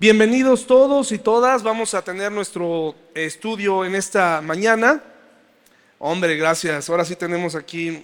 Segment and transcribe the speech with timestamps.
[0.00, 1.62] Bienvenidos todos y todas.
[1.62, 5.02] Vamos a tener nuestro estudio en esta mañana.
[5.98, 6.88] Hombre, gracias.
[6.88, 8.02] Ahora sí tenemos aquí,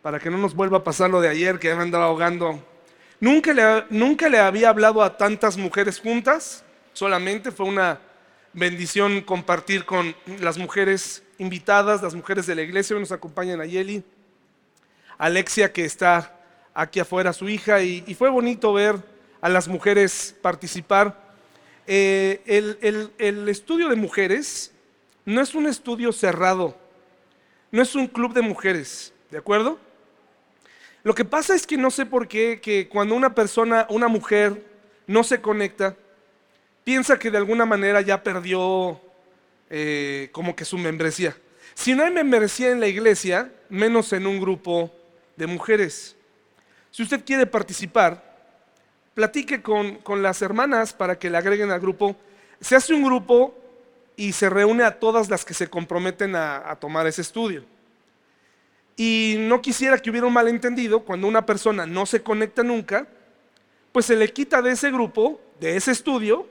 [0.00, 2.64] para que no nos vuelva a pasar lo de ayer, que me andaba ahogando.
[3.20, 6.64] Nunca le, nunca le había hablado a tantas mujeres juntas,
[6.94, 8.00] solamente fue una
[8.54, 12.96] bendición compartir con las mujeres invitadas, las mujeres de la iglesia.
[12.96, 14.02] Hoy nos acompañan a Yeli,
[15.18, 16.40] Alexia, que está
[16.72, 21.26] aquí afuera, su hija, y fue bonito ver a las mujeres participar.
[21.86, 22.42] Eh,
[23.18, 24.72] el, estudio de mujeres
[25.24, 26.76] no es un estudio cerrado,
[27.70, 29.78] no es un club de mujeres, ¿de acuerdo?
[31.04, 34.64] Lo que pasa es que no sé por qué que cuando una persona, una mujer,
[35.06, 35.96] no se conecta,
[36.82, 39.00] piensa que de alguna manera ya perdió
[39.70, 41.36] eh, como que su membresía.
[41.74, 44.92] Si no hay membresía en la iglesia, menos en un grupo
[45.36, 46.16] de mujeres.
[46.90, 48.25] Si usted quiere participar,
[49.16, 52.14] platique con, las hermanas para que le agreguen al grupo.
[52.60, 53.56] Se hace un grupo
[54.14, 57.64] y se reúne a todas las que se comprometen a, a tomar ese estudio.
[58.94, 63.08] Y no quisiera que hubiera un malentendido cuando una persona no se conecta nunca,
[63.90, 66.46] pues se le quita de ese grupo, de ese estudio,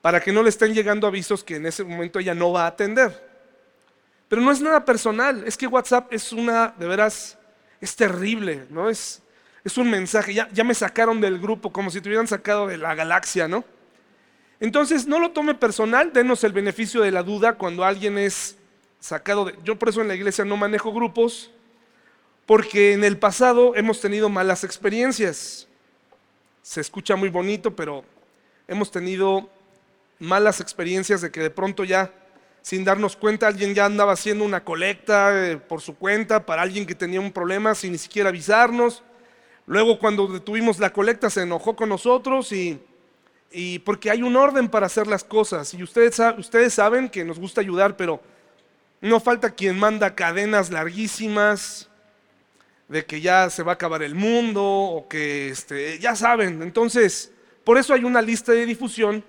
[0.00, 2.68] para que no le estén llegando avisos que en ese momento ella no va a
[2.68, 3.28] atender.
[4.28, 7.36] Pero no es nada personal, es que WhatsApp es una, de veras,
[7.78, 8.88] es terrible, ¿no?
[8.88, 9.20] Es,
[9.64, 12.76] es un mensaje, ya, ya me sacaron del grupo como si te hubieran sacado de
[12.76, 13.64] la galaxia, ¿no?
[14.60, 18.56] Entonces, no lo tome personal, denos el beneficio de la duda cuando alguien es
[19.00, 19.54] sacado de...
[19.64, 21.50] Yo por eso en la iglesia no manejo grupos,
[22.46, 25.66] porque en el pasado hemos tenido malas experiencias.
[26.62, 28.04] Se escucha muy bonito, pero
[28.68, 29.50] hemos tenido
[30.18, 32.12] malas experiencias de que de pronto ya,
[32.62, 36.86] sin darnos cuenta, alguien ya andaba haciendo una colecta eh, por su cuenta para alguien
[36.86, 39.02] que tenía un problema sin ni siquiera avisarnos.
[39.66, 42.80] Luego cuando detuvimos la colecta se enojó con nosotros y,
[43.84, 45.72] porque hay un orden para hacer las cosas.
[45.74, 48.20] Y ustedes, ustedes saben que nos gusta ayudar, pero
[49.00, 51.88] no falta quien manda cadenas larguísimas
[52.88, 56.62] de que ya se va a acabar el mundo o que este, ya saben.
[56.62, 57.32] Entonces,
[57.64, 59.24] por eso hay una lista de difusión.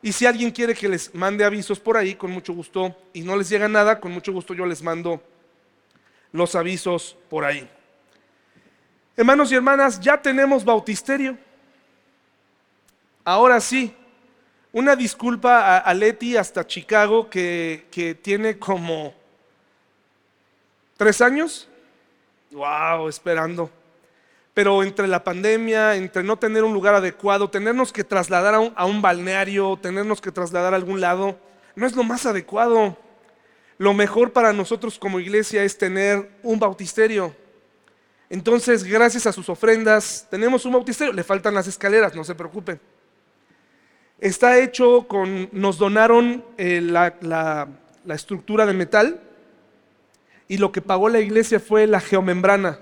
[0.00, 3.36] Y si alguien quiere que les mande avisos por ahí, con mucho gusto, y no
[3.36, 5.22] les llega nada, con mucho gusto yo les mando
[6.32, 7.68] los avisos por ahí.
[9.18, 11.36] Hermanos y hermanas, ya tenemos bautisterio.
[13.24, 13.92] Ahora sí,
[14.72, 19.12] una disculpa a, Leti hasta Chicago que, que tiene como
[20.96, 21.68] tres años.
[22.52, 23.68] Wow, esperando.
[24.54, 28.72] Pero entre la pandemia, entre no tener un lugar adecuado, tenernos que trasladar a un,
[28.76, 31.36] a un, balneario, tenernos que trasladar a algún lado,
[31.74, 32.96] no es lo más adecuado.
[33.78, 37.34] Lo mejor para nosotros como iglesia es tener un bautisterio.
[38.30, 41.12] Entonces, gracias a sus ofrendas, tenemos un bautisterio.
[41.12, 42.80] Le faltan las escaleras, no se preocupen.
[44.18, 47.68] Está hecho con, nos donaron eh, la,
[48.08, 49.20] estructura de metal
[50.48, 52.78] y lo que pagó la iglesia fue la geomembrana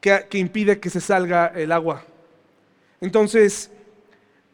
[0.00, 2.04] que impide que se salga el agua.
[3.00, 3.70] Entonces,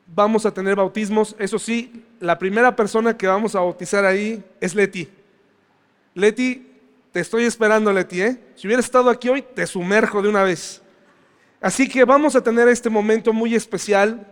[0.06, 1.34] vamos a tener bautismos.
[1.38, 5.08] Eso sí, la primera persona que vamos a bautizar ahí es Leti.
[6.14, 6.73] Leti
[7.14, 8.36] te estoy esperando, Leti, ¿eh?
[8.56, 10.82] Si hubieras estado aquí hoy, te sumerjo de una vez.
[11.60, 14.26] Así que vamos a tener este momento muy especial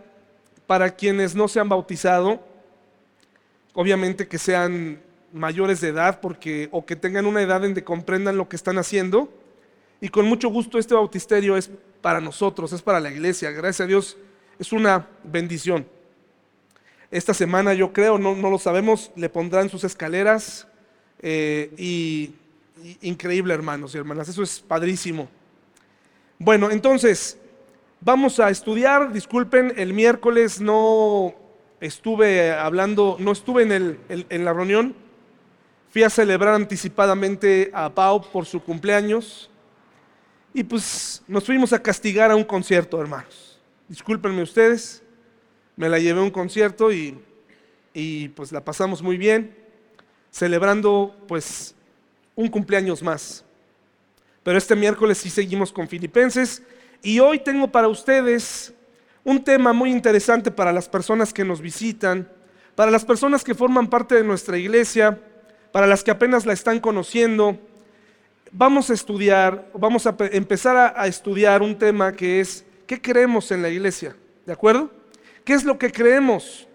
[0.67, 2.45] para quienes no se han bautizado.
[3.71, 5.01] Obviamente que sean
[5.31, 8.77] mayores de edad porque, o que tengan una edad en que comprendan lo que están
[8.77, 9.31] haciendo.
[10.01, 13.51] Y con mucho gusto este bautisterio es para nosotros, es para la iglesia.
[13.51, 14.17] Gracias a Dios,
[14.59, 15.87] es una bendición.
[17.11, 20.67] Esta semana yo creo, no, no lo sabemos, le pondrán sus escaleras
[21.21, 22.33] eh, y
[23.01, 24.29] increíble, hermanos y hermanas.
[24.29, 25.29] Eso es padrísimo.
[26.39, 27.37] Bueno, entonces,
[28.01, 29.11] vamos a estudiar.
[29.13, 31.35] Disculpen, el miércoles no
[31.79, 34.95] estuve hablando, no estuve en, el, en la reunión.
[35.89, 39.49] Fui a celebrar anticipadamente a Pau por su cumpleaños.
[40.53, 43.61] Y pues nos fuimos a castigar a un concierto, hermanos.
[43.87, 45.03] Discúlpenme ustedes.
[45.75, 47.19] Me la llevé a un concierto y,
[47.93, 49.55] y pues la pasamos muy bien.
[50.31, 51.75] Celebrando pues
[52.35, 53.43] un cumpleaños más.
[54.43, 56.61] Pero este miércoles sí seguimos con Filipenses
[57.01, 58.73] y hoy tengo para ustedes
[59.23, 62.29] un tema muy interesante para las personas que nos visitan,
[62.75, 65.19] para las personas que forman parte de nuestra iglesia,
[65.71, 67.57] para las que apenas la están conociendo.
[68.51, 73.61] Vamos a estudiar, vamos a empezar a, estudiar un tema que es ¿qué creemos en
[73.61, 74.15] la iglesia?
[74.45, 74.91] ¿De acuerdo?
[75.45, 76.67] ¿Qué es lo que creemos?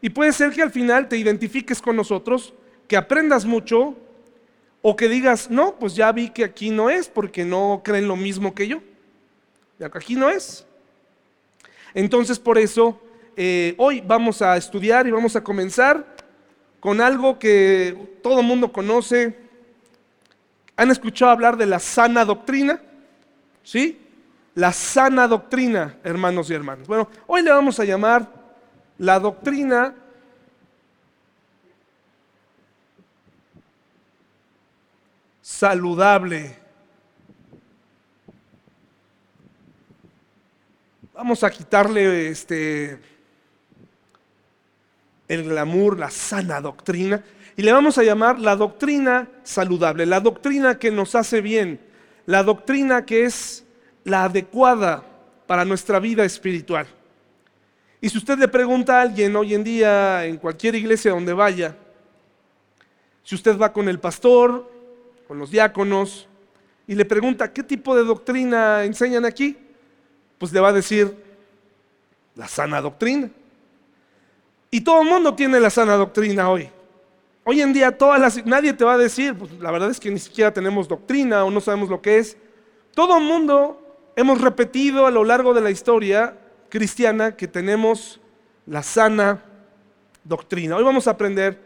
[0.00, 2.52] Y puede ser que al final te identifiques con nosotros,
[2.88, 3.96] que aprendas mucho
[4.82, 8.16] o que digas, no, pues ya vi que aquí no es porque no creen lo
[8.16, 8.82] mismo que yo.
[9.92, 10.66] Aquí no es.
[11.94, 13.00] Entonces por eso
[13.36, 16.04] eh, hoy vamos a estudiar y vamos a comenzar
[16.80, 19.38] con algo que todo el mundo conoce.
[20.76, 22.80] ¿Han escuchado hablar de la sana doctrina?
[23.62, 24.00] ¿Sí?
[24.54, 26.88] La sana doctrina, hermanos y hermanas.
[26.88, 28.28] Bueno, hoy le vamos a llamar
[28.98, 29.94] la doctrina
[35.52, 36.56] saludable.
[41.14, 42.98] Vamos a quitarle este
[45.28, 47.22] el glamour, la sana doctrina,
[47.56, 51.80] y le vamos a llamar la doctrina saludable, la doctrina que nos hace bien,
[52.26, 53.64] la doctrina que es
[54.04, 55.04] la adecuada
[55.46, 56.86] para nuestra vida espiritual.
[58.00, 61.76] Y si usted le pregunta a alguien hoy en día en cualquier iglesia donde vaya,
[63.22, 64.71] si usted va con el pastor,
[65.26, 66.28] con los diáconos,
[66.86, 69.56] y le pregunta qué tipo de doctrina enseñan aquí,
[70.38, 71.16] pues le va a decir
[72.34, 73.30] la sana doctrina.
[74.70, 76.68] Y todo el mundo tiene la sana doctrina hoy.
[77.44, 80.10] Hoy en día todas las, nadie te va a decir, pues la verdad es que
[80.10, 82.36] ni siquiera tenemos doctrina o no sabemos lo que es.
[82.94, 83.80] Todo el mundo
[84.16, 86.36] hemos repetido a lo largo de la historia
[86.68, 88.20] cristiana que tenemos
[88.66, 89.42] la sana
[90.24, 90.76] doctrina.
[90.76, 91.58] Hoy vamos a aprender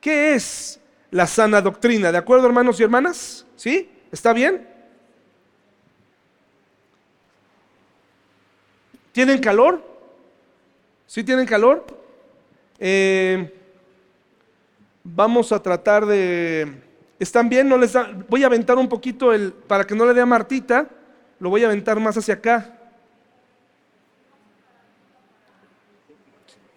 [0.00, 0.79] qué es
[1.10, 2.12] la sana doctrina.
[2.12, 3.46] ¿De acuerdo, hermanos y hermanas?
[3.56, 3.90] ¿Sí?
[4.12, 4.66] ¿Está bien?
[9.12, 9.84] ¿Tienen calor?
[11.06, 11.84] ¿Sí tienen calor?
[12.78, 13.52] Eh,
[15.02, 16.82] vamos a tratar de...
[17.18, 17.68] ¿Están bien?
[17.68, 17.92] No les
[18.28, 19.52] Voy a aventar un poquito el...
[19.52, 20.88] Para que no le dé a Martita,
[21.38, 22.76] lo voy a aventar más hacia acá.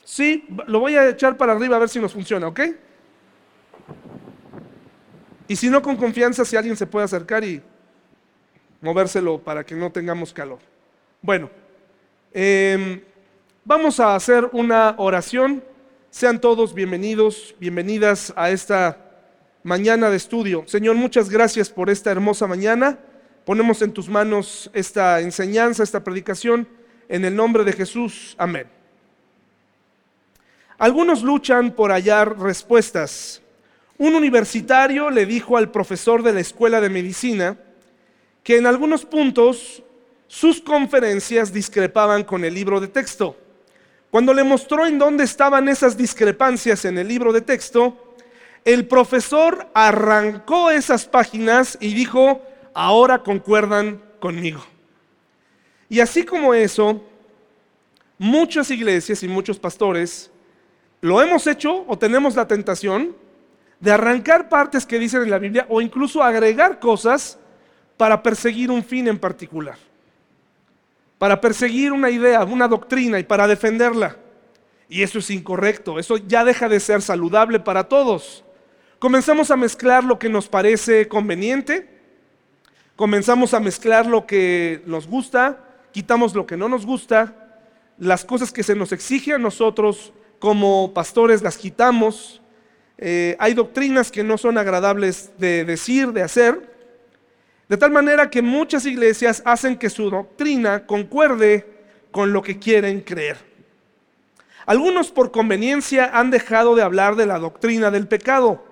[0.04, 2.60] Sí, lo voy a echar para arriba a ver si nos funciona, ¿ok?
[5.54, 7.62] Y si no, con confianza, si alguien se puede acercar y
[8.82, 10.58] movérselo para que no tengamos calor.
[11.22, 11.48] Bueno,
[12.32, 13.00] em,
[13.64, 15.64] vamos a hacer una oración.
[16.10, 18.98] Sean todos bienvenidos, bienvenidas a esta
[19.62, 20.64] mañana de estudio.
[20.66, 22.98] Señor, muchas gracias por esta hermosa mañana.
[23.46, 26.68] Ponemos en tus manos esta enseñanza, esta predicación,
[27.08, 28.34] en el nombre de Jesús.
[28.40, 28.66] Amén.
[30.80, 33.43] Algunos luchan por hallar respuestas.
[34.04, 37.58] Un universitario le dijo al profesor de la escuela de medicina
[38.44, 39.82] que en algunos puntos
[40.28, 43.38] sus conferencias discrepaban con el libro de texto.
[44.12, 48.14] Cuando le mostró en dónde estaban esas discrepancias en el libro de texto,
[48.66, 52.42] el profesor arrancó esas páginas y dijo,
[52.74, 54.66] ahora concuerdan conmigo.
[55.88, 57.02] Y así como eso,
[58.18, 60.30] muchas iglesias y muchos pastores
[61.00, 63.23] lo hemos hecho o tenemos la tentación
[63.84, 67.38] de arrancar partes que dicen en la Biblia o incluso agregar cosas
[67.98, 69.78] para perseguir un fin en particular
[71.24, 74.18] para perseguir una idea, una doctrina y para defenderla.
[74.90, 78.44] Y eso es incorrecto, eso ya deja de ser saludable para todos.
[79.00, 81.90] Comenzamos a mezclar lo que nos parece conveniente,
[82.98, 85.64] comenzamos a mezclar lo que nos gusta,
[85.94, 87.62] quitamos lo que no nos gusta,
[87.98, 92.42] las cosas que se nos exige a nosotros como pastores las quitamos.
[92.98, 96.74] Eh, hay doctrinas que no son agradables de decir, de hacer,
[97.68, 101.66] de tal manera que muchas iglesias hacen que su doctrina concuerde
[102.12, 103.38] con lo que quieren creer.
[104.66, 108.64] Algunos por conveniencia han dejado de hablar de la doctrina del pecado.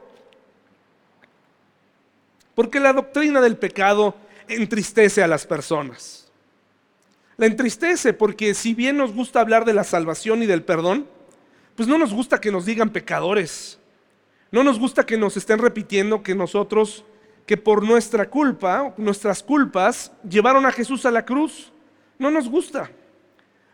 [2.56, 4.16] Porque la doctrina del pecado
[4.48, 6.32] entristece a las personas.
[7.38, 11.08] La entristece porque si bien nos gusta hablar de la salvación y del perdón,
[11.76, 13.80] pues no nos gusta que nos digan pecadores.
[14.52, 17.06] No nos gusta que nos estén repitiendo que nosotros
[17.46, 21.72] que por nuestra culpa, nuestras culpas, llevaron a Jesús a la cruz.
[22.18, 22.92] No nos gusta.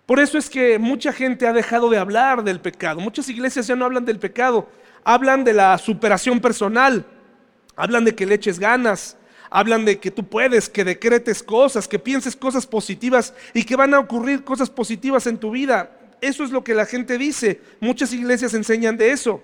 [0.05, 2.99] Por eso es que mucha gente ha dejado de hablar del pecado.
[3.01, 4.67] Muchas iglesias ya no hablan del pecado.
[5.03, 7.05] Hablan de la superación personal.
[7.75, 9.17] Hablan de que le eches ganas.
[9.49, 13.93] Hablan de que tú puedes, que decretes cosas, que pienses cosas positivas y que van
[13.93, 15.91] a ocurrir cosas positivas en tu vida.
[16.19, 17.61] Eso es lo que la gente dice.
[17.79, 19.41] Muchas iglesias enseñan de eso.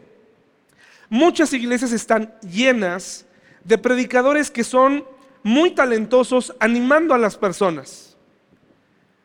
[1.14, 3.28] Muchas iglesias están llenas
[3.64, 5.06] de predicadores que son
[5.44, 8.18] muy talentosos animando a las personas.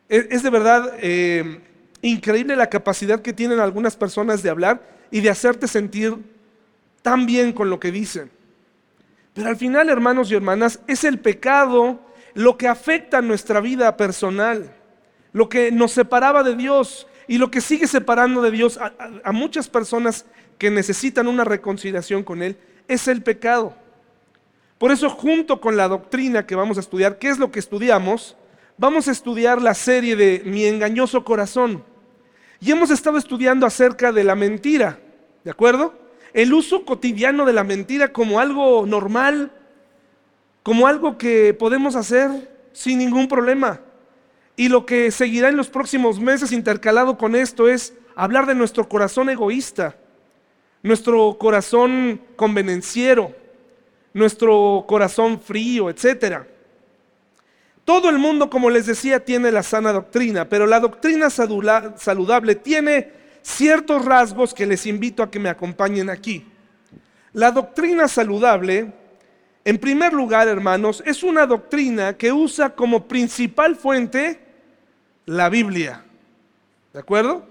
[0.06, 1.62] Es, de verdad eh,
[2.02, 6.14] increíble la capacidad que tienen algunas personas de hablar y de hacerte sentir
[7.00, 8.30] tan bien con lo que dicen.
[9.32, 12.00] Pero al final, hermanos y hermanas, es el pecado
[12.34, 14.76] lo que afecta nuestra vida personal,
[15.32, 19.70] lo que nos separaba de Dios y lo que sigue separando de Dios a muchas
[19.70, 20.26] personas
[20.58, 22.56] que necesitan una reconciliación con Él,
[22.88, 23.74] es el pecado.
[24.78, 28.36] Por eso junto con la doctrina que vamos a estudiar, ¿qué es lo que estudiamos?
[28.76, 31.82] Vamos a estudiar la serie de Mi engañoso corazón.
[32.60, 34.98] Y hemos estado estudiando acerca de la mentira,
[35.44, 35.94] ¿de acuerdo?
[36.32, 39.52] El uso cotidiano de la mentira como algo normal,
[40.62, 42.30] como algo que podemos hacer
[42.72, 43.80] sin ningún problema.
[44.56, 48.88] Y lo que seguirá en los próximos meses intercalado con esto es hablar de nuestro
[48.88, 49.96] corazón egoísta,
[50.82, 53.34] nuestro corazón convenenciero,
[54.12, 56.42] nuestro corazón frío, etc.
[57.84, 63.12] Todo el mundo, como les decía, tiene la sana doctrina, pero la doctrina saludable tiene
[63.42, 66.46] ciertos rasgos que les invito a que me acompañen aquí.
[67.32, 68.92] La doctrina saludable,
[69.64, 74.40] en primer lugar, hermanos, es una doctrina que usa como principal fuente
[75.26, 76.04] la Biblia.
[76.92, 77.46] ¿De acuerdo?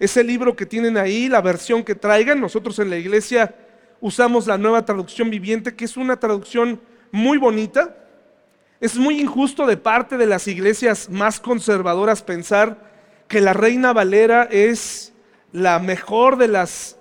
[0.00, 3.54] Ese libro que tienen ahí, la versión que traigan, nosotros en la iglesia
[4.00, 6.80] usamos la nueva traducción viviente, que es una traducción
[7.12, 7.94] muy bonita.
[8.80, 12.90] Es muy injusto de parte de las iglesias más conservadoras pensar
[13.28, 15.12] que la Reina Valera es
[15.52, 16.96] la mejor de las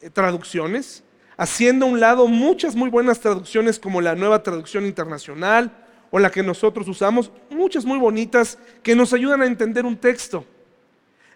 [0.00, 1.02] eh, traducciones,
[1.36, 5.72] haciendo a un lado muchas muy buenas traducciones como la nueva traducción internacional
[6.12, 10.44] o la que nosotros usamos, muchas muy bonitas que nos ayudan a entender un texto.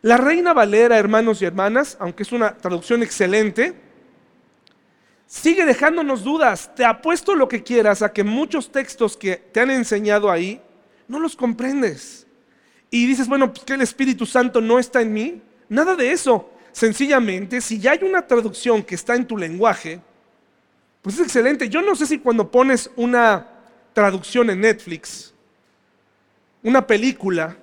[0.05, 3.73] La Reina Valera, hermanos y hermanas, aunque es una traducción excelente,
[5.27, 6.75] sigue dejándonos dudas.
[6.75, 10.61] Te apuesto lo que quieras a que muchos textos que te han enseñado ahí
[11.09, 12.27] no los comprendes.
[12.91, 15.41] Y dices, bueno, pues que el Espíritu Santo no está en mí.
[15.71, 16.51] Nada de eso.
[16.73, 20.03] Sencillamente, si ya hay una traducción que está en tu lenguaje,
[21.01, 21.71] pues es excelente.
[21.71, 23.49] Yo no sé si cuando pones una
[23.95, 25.33] traducción en Netflix,
[26.63, 27.57] una película,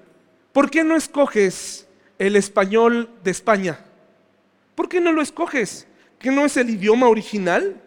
[0.52, 1.86] ¿por qué no escoges
[2.22, 3.80] el español de España?
[4.76, 5.88] ¿Por qué no lo escoges?
[6.20, 7.82] ¿Que no es el idioma original?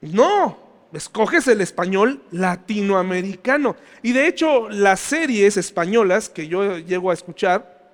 [0.00, 0.56] No,
[0.92, 3.74] escoges el español latinoamericano.
[4.00, 7.90] Y de hecho, las series españolas que yo llego a escuchar,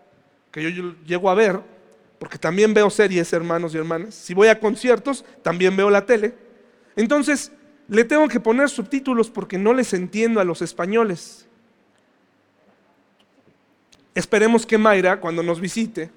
[0.53, 1.61] que yo llego a ver,
[2.19, 6.35] porque también veo series, hermanos y hermanas, si voy a conciertos, también veo la tele.
[6.95, 7.51] Entonces,
[7.89, 11.49] le tengo que poner subtítulos porque no les entiendo a los españoles.
[14.15, 16.11] Esperemos que Mayra, cuando nos visite,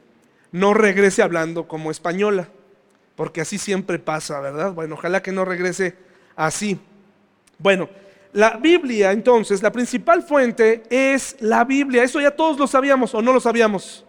[0.52, 2.48] no regrese hablando como española,
[3.16, 4.74] porque así siempre pasa, ¿verdad?
[4.74, 5.96] Bueno, ojalá que no regrese
[6.36, 6.80] así.
[7.58, 7.90] Bueno,
[8.34, 12.04] la Biblia entonces, la principal fuente es la Biblia.
[12.04, 14.06] Eso ya todos lo sabíamos o no lo sabíamos.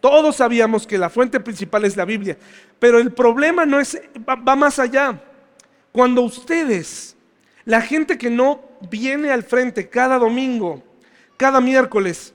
[0.00, 2.36] Todos sabíamos que la fuente principal es la Biblia.
[2.80, 5.22] Pero el problema no es, va, va más allá.
[5.92, 7.16] Cuando ustedes,
[7.64, 8.60] la gente que no
[8.90, 10.82] viene al frente cada domingo,
[11.36, 12.34] cada miércoles,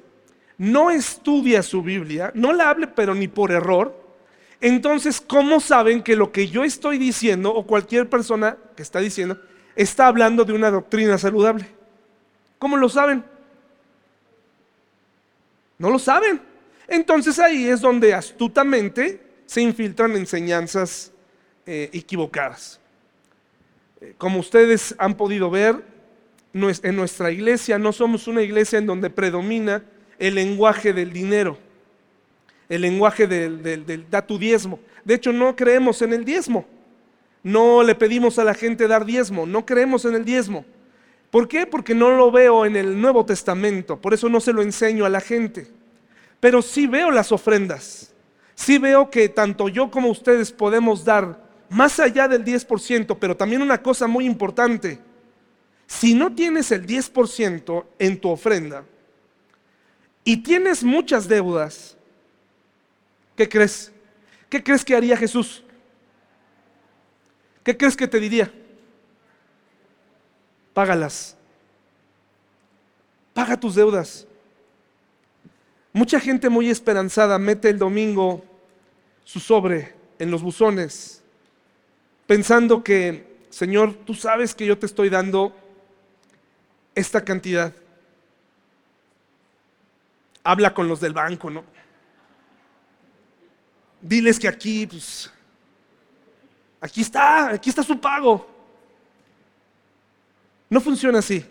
[0.58, 4.08] no estudia su Biblia, no la hable pero ni por error,
[4.60, 9.40] entonces ¿cómo saben que lo que yo estoy diciendo o cualquier persona que está diciendo
[9.76, 11.68] está hablando de una doctrina saludable?
[12.58, 13.24] ¿Cómo lo saben?
[15.78, 16.42] No lo saben.
[16.88, 21.12] Entonces ahí es donde astutamente se infiltran enseñanzas
[21.66, 22.80] eh, equivocadas.
[24.02, 25.84] Eh, como ustedes han podido ver,
[26.54, 29.84] en nuestra iglesia no somos una iglesia en donde predomina
[30.20, 31.58] el lenguaje del dinero,
[32.70, 34.80] el lenguaje del, del, da tu diezmo.
[35.04, 36.66] De hecho, no creemos en el diezmo.
[37.44, 40.66] No le pedimos a la gente dar diezmo, no creemos en el diezmo.
[41.30, 41.66] ¿Por qué?
[41.66, 45.10] Porque no lo veo en el Nuevo Testamento, por eso no se lo enseño a
[45.10, 45.68] la gente.
[46.40, 48.14] Pero sí veo las ofrendas,
[48.56, 53.62] sí veo que tanto yo como ustedes podemos dar más allá del 10%, pero también
[53.62, 55.00] una cosa muy importante,
[55.86, 58.84] si no tienes el 10% en tu ofrenda,
[60.28, 61.96] y tienes muchas deudas,
[63.38, 63.94] ¿qué crees?
[64.50, 65.64] ¿Qué crees que haría Jesús?
[67.64, 68.52] ¿Qué crees que te diría?
[70.74, 71.38] Págalas.
[73.34, 74.28] Paga tus deudas.
[75.94, 78.44] Mucha gente muy esperanzada mete el domingo
[79.24, 81.24] su sobre en los buzones,
[82.26, 85.56] pensando que, Señor, tú sabes que yo te estoy dando
[86.96, 87.74] esta cantidad
[90.48, 91.64] habla con los del banco, ¿no?
[94.02, 95.30] Diles que aquí, pues,
[96.80, 98.48] aquí está, aquí está su pago.
[100.70, 101.46] No funciona así.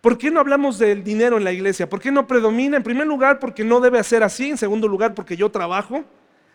[0.00, 1.88] ¿Por qué no hablamos del dinero en la iglesia?
[1.88, 2.78] ¿Por qué no predomina?
[2.78, 4.48] En primer lugar, porque no debe ser así.
[4.48, 6.04] En segundo lugar, porque yo trabajo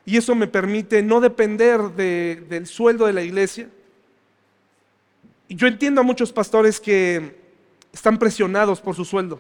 [0.06, 3.70] y eso me permite no depender del sueldo de la iglesia.
[5.48, 7.38] Y yo entiendo a muchos pastores que
[7.94, 9.40] están presionados por su sueldo.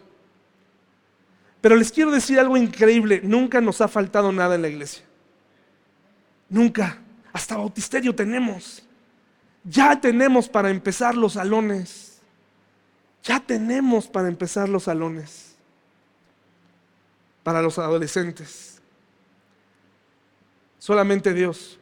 [1.62, 5.04] Pero les quiero decir algo increíble, nunca nos ha faltado nada en la iglesia.
[6.50, 7.02] Nunca.
[7.34, 8.84] Hasta bautisterio tenemos.
[9.64, 12.20] Ya tenemos para empezar los salones.
[13.24, 15.56] Ya tenemos para empezar los salones.
[17.44, 18.82] para los adolescentes.
[20.80, 21.80] Solamente Dios.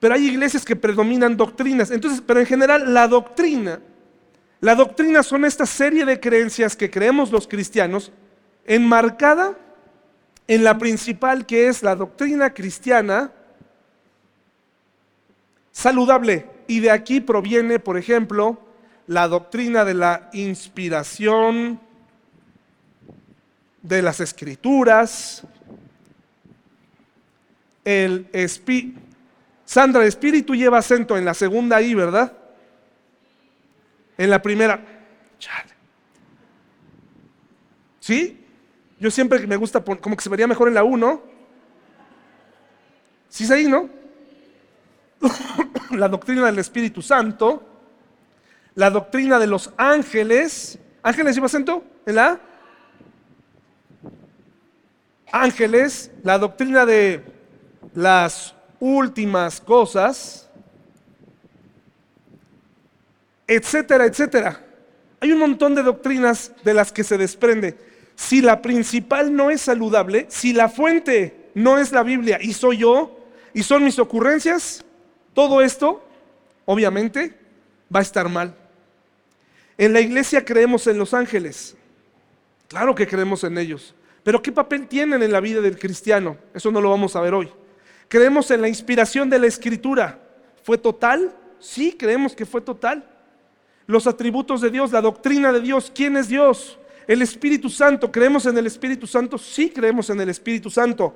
[0.00, 1.90] Pero hay iglesias que predominan doctrinas.
[1.90, 3.80] Entonces, pero en general la doctrina,
[4.60, 8.12] la doctrina son esta serie de creencias que creemos los cristianos,
[8.66, 9.56] enmarcada
[10.46, 13.32] en la principal que es la doctrina cristiana
[15.70, 16.46] saludable.
[16.66, 18.60] Y de aquí proviene, por ejemplo,
[19.06, 21.80] la doctrina de la inspiración
[23.82, 25.42] de las escrituras,
[27.84, 29.00] el espíritu.
[29.64, 32.32] Sandra, el espíritu lleva acento en la segunda I, ¿verdad?
[34.18, 34.84] En la primera.
[38.00, 38.41] ¿Sí?
[39.02, 41.20] Yo siempre me gusta, como que se vería mejor en la 1.
[43.28, 43.88] ¿Sí es ahí, no?
[45.90, 47.66] la doctrina del Espíritu Santo,
[48.76, 50.78] la doctrina de los ángeles.
[51.02, 51.82] ¿Ángeles lleva acento?
[52.06, 52.38] ¿En la?
[55.32, 57.24] Ángeles, la doctrina de
[57.94, 60.48] las últimas cosas,
[63.48, 64.64] etcétera, etcétera.
[65.18, 67.90] Hay un montón de doctrinas de las que se desprende.
[68.22, 72.78] Si la principal no es saludable, si la fuente no es la Biblia y soy
[72.78, 73.18] yo
[73.52, 74.84] y son mis ocurrencias,
[75.34, 76.06] todo esto,
[76.64, 77.34] obviamente,
[77.94, 78.54] va a estar mal.
[79.76, 81.76] En la iglesia creemos en los ángeles.
[82.68, 83.92] Claro que creemos en ellos.
[84.22, 86.36] Pero ¿qué papel tienen en la vida del cristiano?
[86.54, 87.50] Eso no lo vamos a ver hoy.
[88.06, 90.20] Creemos en la inspiración de la escritura.
[90.62, 91.34] ¿Fue total?
[91.58, 93.04] Sí, creemos que fue total.
[93.88, 96.78] Los atributos de Dios, la doctrina de Dios, ¿quién es Dios?
[97.06, 99.38] El Espíritu Santo, ¿creemos en el Espíritu Santo?
[99.38, 101.14] Sí, creemos en el Espíritu Santo.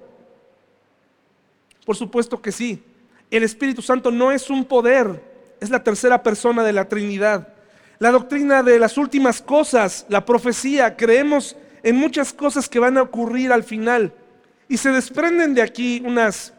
[1.85, 2.83] Por supuesto que sí.
[3.31, 5.23] El Espíritu Santo no es un poder,
[5.61, 7.49] es la tercera persona de la Trinidad.
[7.99, 13.03] La doctrina de las últimas cosas, la profecía, creemos en muchas cosas que van a
[13.03, 14.13] ocurrir al final.
[14.69, 16.53] Y se desprenden de aquí unas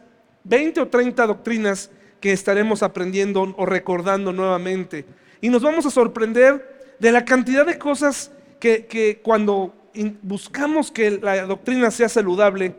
[0.44, 5.04] 20 o 30 doctrinas que estaremos aprendiendo o recordando nuevamente.
[5.40, 9.74] Y nos vamos a sorprender de la cantidad de cosas que, que cuando
[10.22, 12.74] buscamos que la doctrina sea saludable,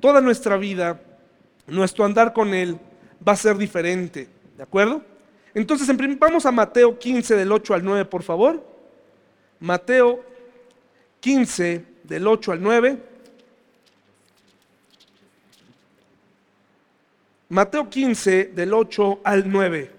[0.00, 1.00] toda nuestra vida,
[1.66, 2.78] nuestro andar con Él,
[3.26, 4.28] va a ser diferente.
[4.56, 5.02] ¿De acuerdo?
[5.54, 8.64] Entonces, vamos a Mateo 15 del 8 al 9, por favor.
[9.60, 10.24] Mateo
[11.20, 12.98] 15 del 8 al 9.
[17.48, 19.93] Mateo 15 del 8 al 9.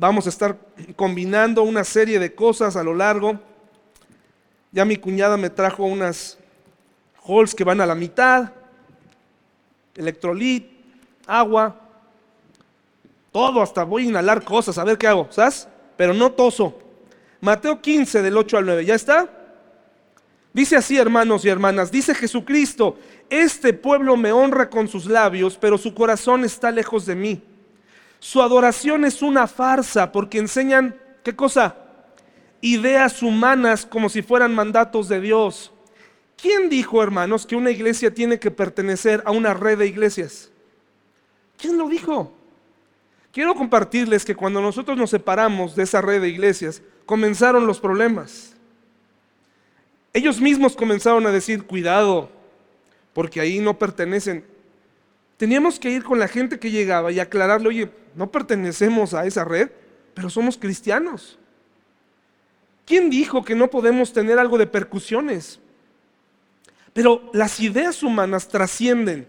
[0.00, 0.56] Vamos a estar
[0.94, 3.40] combinando una serie de cosas a lo largo.
[4.70, 6.38] Ya mi cuñada me trajo unas
[7.26, 8.52] halls que van a la mitad
[9.96, 10.64] electrolit,
[11.26, 11.74] agua,
[13.32, 15.66] todo, hasta voy a inhalar cosas, a ver qué hago, ¿sabes?
[15.96, 16.78] Pero no toso.
[17.40, 19.28] Mateo 15 del 8 al 9, ¿ya está?
[20.52, 22.96] Dice así, hermanos y hermanas, dice Jesucristo,
[23.28, 27.42] este pueblo me honra con sus labios, pero su corazón está lejos de mí.
[28.20, 31.76] Su adoración es una farsa porque enseñan, ¿qué cosa?
[32.60, 35.72] Ideas humanas como si fueran mandatos de Dios.
[36.40, 40.50] ¿Quién dijo, hermanos, que una iglesia tiene que pertenecer a una red de iglesias?
[41.56, 42.32] ¿Quién lo dijo?
[43.32, 48.54] Quiero compartirles que cuando nosotros nos separamos de esa red de iglesias, comenzaron los problemas.
[50.12, 52.30] Ellos mismos comenzaron a decir, cuidado,
[53.12, 54.44] porque ahí no pertenecen.
[55.36, 59.44] Teníamos que ir con la gente que llegaba y aclararle, oye, no pertenecemos a esa
[59.44, 59.70] red,
[60.12, 61.38] pero somos cristianos.
[62.84, 65.60] ¿Quién dijo que no podemos tener algo de percusiones?
[66.92, 69.28] Pero las ideas humanas trascienden.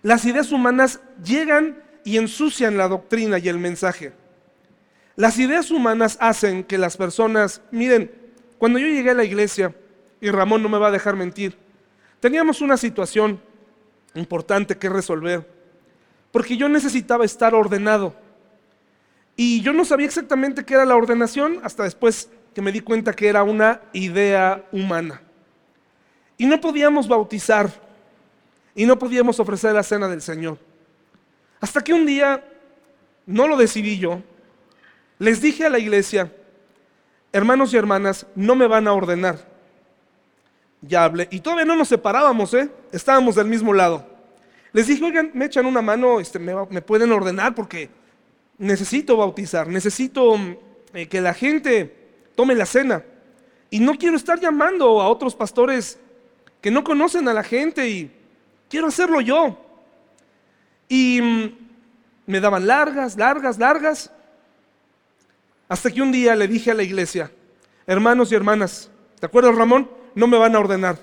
[0.00, 4.12] Las ideas humanas llegan y ensucian la doctrina y el mensaje.
[5.16, 8.12] Las ideas humanas hacen que las personas, miren,
[8.58, 9.74] cuando yo llegué a la iglesia,
[10.20, 11.58] y Ramón no me va a dejar mentir,
[12.20, 13.40] teníamos una situación
[14.14, 15.61] importante que resolver,
[16.32, 18.14] porque yo necesitaba estar ordenado.
[19.36, 23.14] Y yo no sabía exactamente qué era la ordenación hasta después que me di cuenta
[23.14, 25.22] que era una idea humana.
[26.36, 27.70] Y no podíamos bautizar
[28.74, 30.58] y no podíamos ofrecer la cena del Señor.
[31.60, 32.44] Hasta que un día,
[33.26, 34.22] no lo decidí yo,
[35.18, 36.32] les dije a la iglesia,
[37.32, 39.38] hermanos y hermanas, no me van a ordenar.
[40.80, 42.68] Ya hablé, y todavía no nos separábamos, ¿eh?
[42.90, 44.11] estábamos del mismo lado.
[44.72, 47.90] Les dije, oigan, me echan una mano, este, me, pueden ordenar porque
[48.58, 50.36] necesito bautizar, necesito
[50.94, 51.94] eh, que la gente
[52.34, 53.04] tome la cena.
[53.70, 55.98] Y no quiero estar llamando a otros pastores
[56.60, 58.10] que no conocen a la gente y
[58.68, 59.58] quiero hacerlo yo.
[60.88, 61.56] Y mm,
[62.26, 64.10] me daban largas, largas, largas.
[65.68, 67.30] Hasta que un día le dije a la iglesia,
[67.86, 70.02] hermanos y hermanas, ¿te acuerdas Ramón?
[70.14, 70.98] no me van a ordenar.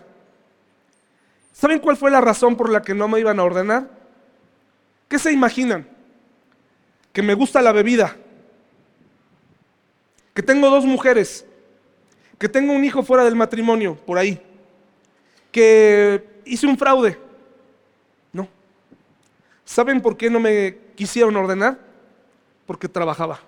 [1.59, 3.89] ¿Saben cuál fue la razón por la que no me iban a ordenar?
[5.09, 5.85] ¿Qué se imaginan?
[7.11, 8.15] Que me gusta la bebida,
[10.33, 11.45] que tengo dos mujeres,
[12.37, 14.41] que tengo un hijo fuera del matrimonio, por ahí,
[15.51, 17.19] que hice un fraude.
[18.31, 18.47] No.
[19.65, 21.77] ¿Saben por qué no me quisieron ordenar?
[22.65, 23.41] Porque trabajaba.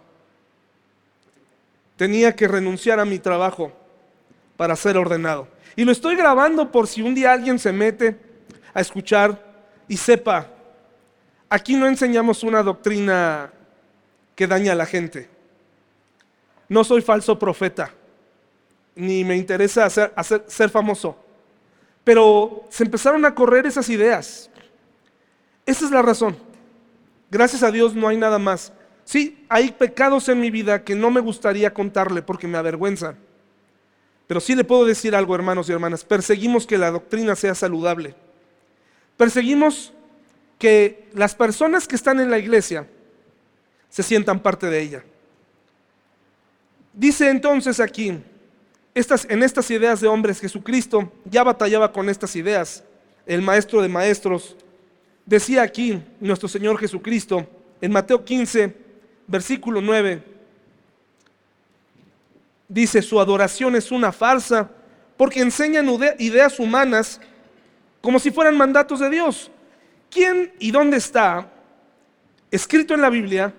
[1.96, 3.72] Tenía que renunciar a mi trabajo
[4.58, 5.48] para ser ordenado.
[5.76, 8.18] Y lo estoy grabando por si un día alguien se mete
[8.74, 9.42] a escuchar
[9.88, 10.48] y sepa,
[11.50, 13.52] aquí no enseñamos una doctrina
[14.36, 15.30] que daña a la gente.
[16.68, 17.92] No soy falso profeta,
[18.96, 21.18] ni me interesa hacer, ser famoso.
[22.04, 24.50] Pero se empezaron a correr esas ideas.
[25.66, 26.38] Esa es la razón.
[27.30, 28.74] Gracias a Dios no hay nada más.
[29.04, 33.18] Sí, hay pecados en mi vida que no me gustaría contarle porque me avergüenzan.
[34.32, 36.06] Pero sí le puedo decir algo, hermanos y hermanas.
[36.06, 38.16] Perseguimos que la doctrina sea saludable.
[39.18, 39.92] Perseguimos
[40.58, 42.88] que las personas que están en la iglesia
[43.90, 45.04] se sientan parte de ella.
[46.94, 48.20] Dice entonces aquí,
[48.96, 52.86] estas, en estas ideas de hombres, Jesucristo ya batallaba con estas ideas.
[53.26, 54.56] El maestro de maestros
[55.26, 57.46] decía aquí, nuestro Señor Jesucristo,
[57.82, 58.74] en Mateo 15,
[59.28, 60.24] versículo 9,
[62.72, 64.70] dice, su adoración es una farsa
[65.18, 67.20] porque enseñan ideas humanas
[68.00, 69.52] como si fueran mandatos de Dios.
[70.10, 71.52] ¿Quién y dónde está
[72.50, 73.54] escrito en la Biblia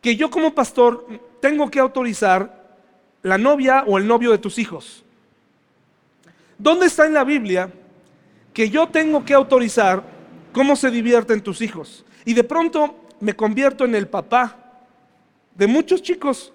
[0.00, 1.06] que yo como pastor
[1.40, 2.78] tengo que autorizar
[3.22, 5.04] la novia o el novio de tus hijos?
[6.56, 7.70] ¿Dónde está en la Biblia
[8.54, 10.02] que yo tengo que autorizar
[10.52, 12.04] cómo se divierten tus hijos?
[12.24, 14.56] Y de pronto me convierto en el papá
[15.56, 16.52] de muchos chicos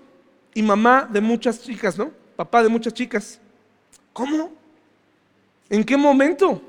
[0.53, 2.11] y mamá de muchas chicas, ¿no?
[2.35, 3.39] Papá de muchas chicas.
[4.11, 4.51] ¿Cómo?
[5.69, 6.61] ¿En qué momento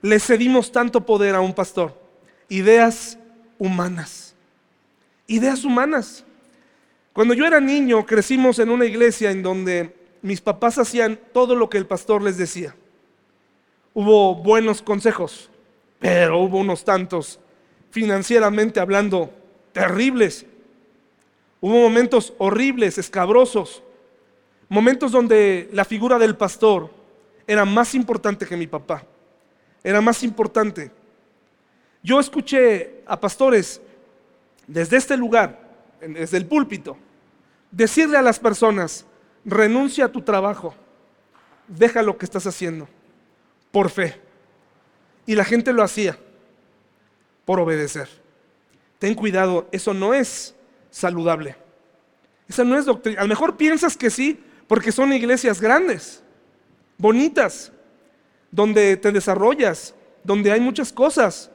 [0.00, 1.98] le cedimos tanto poder a un pastor?
[2.48, 3.18] Ideas
[3.58, 4.34] humanas.
[5.26, 6.24] Ideas humanas.
[7.12, 11.68] Cuando yo era niño, crecimos en una iglesia en donde mis papás hacían todo lo
[11.68, 12.74] que el pastor les decía.
[13.94, 15.50] Hubo buenos consejos,
[15.98, 17.38] pero hubo unos tantos,
[17.90, 19.32] financieramente hablando,
[19.72, 20.46] terribles.
[21.62, 23.84] Hubo momentos horribles, escabrosos,
[24.68, 26.90] momentos donde la figura del pastor
[27.46, 29.04] era más importante que mi papá,
[29.84, 30.90] era más importante.
[32.02, 33.80] Yo escuché a pastores
[34.66, 35.62] desde este lugar
[36.00, 36.96] desde el púlpito,
[37.70, 39.06] decirle a las personas,
[39.44, 40.74] renuncia a tu trabajo,
[41.68, 42.88] deja lo que estás haciendo,
[43.70, 44.20] por fe.
[45.26, 46.18] Y la gente lo hacía,
[47.44, 48.08] por obedecer.
[48.98, 50.56] Ten cuidado, eso no es
[50.92, 51.56] saludable.
[52.48, 53.20] Esa no es doctrina.
[53.20, 56.22] A lo mejor piensas que sí, porque son iglesias grandes,
[56.96, 57.72] bonitas,
[58.52, 61.50] donde te desarrollas, donde hay muchas cosas.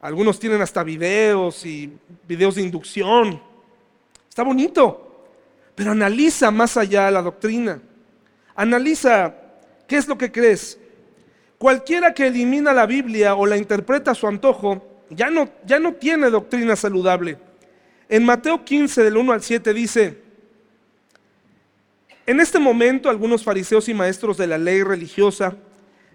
[0.00, 1.92] Algunos tienen hasta videos y
[2.28, 3.40] videos de inducción
[4.32, 5.26] Está bonito,
[5.74, 7.82] pero analiza más allá la doctrina.
[8.54, 9.34] Analiza
[9.86, 10.78] qué es lo que crees.
[11.58, 15.92] Cualquiera que elimina la Biblia o la interpreta a su antojo, ya no, ya no
[15.92, 17.36] tiene doctrina saludable.
[18.12, 20.18] En Mateo 15, del 1 al 7, dice,
[22.26, 25.56] en este momento algunos fariseos y maestros de la ley religiosa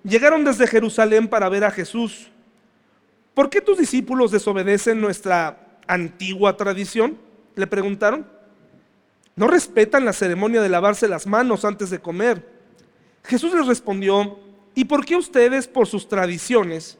[0.03, 2.29] llegaron desde Jerusalén para ver a Jesús.
[3.33, 7.17] ¿Por qué tus discípulos desobedecen nuestra antigua tradición?
[7.55, 8.27] le preguntaron.
[9.35, 12.47] No respetan la ceremonia de lavarse las manos antes de comer.
[13.23, 14.37] Jesús les respondió,
[14.75, 16.99] ¿y por qué ustedes por sus tradiciones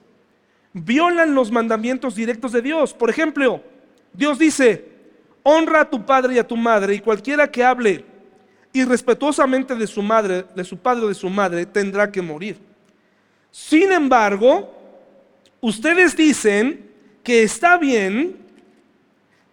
[0.73, 2.95] violan los mandamientos directos de Dios?
[2.95, 3.61] Por ejemplo,
[4.17, 4.86] Dios dice,
[5.49, 8.03] honra a tu padre y a tu madre y cualquiera que hable
[8.73, 12.59] irrespetuosamente de su madre, de su padre o de su madre, tendrá que morir.
[13.49, 14.69] Sin embargo,
[15.61, 16.91] ustedes dicen
[17.23, 18.35] que está bien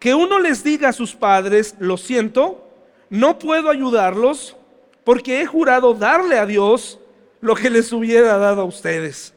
[0.00, 2.68] que uno les diga a sus padres, lo siento,
[3.08, 4.56] no puedo ayudarlos
[5.04, 6.98] porque he jurado darle a Dios
[7.40, 9.32] lo que les hubiera dado a ustedes.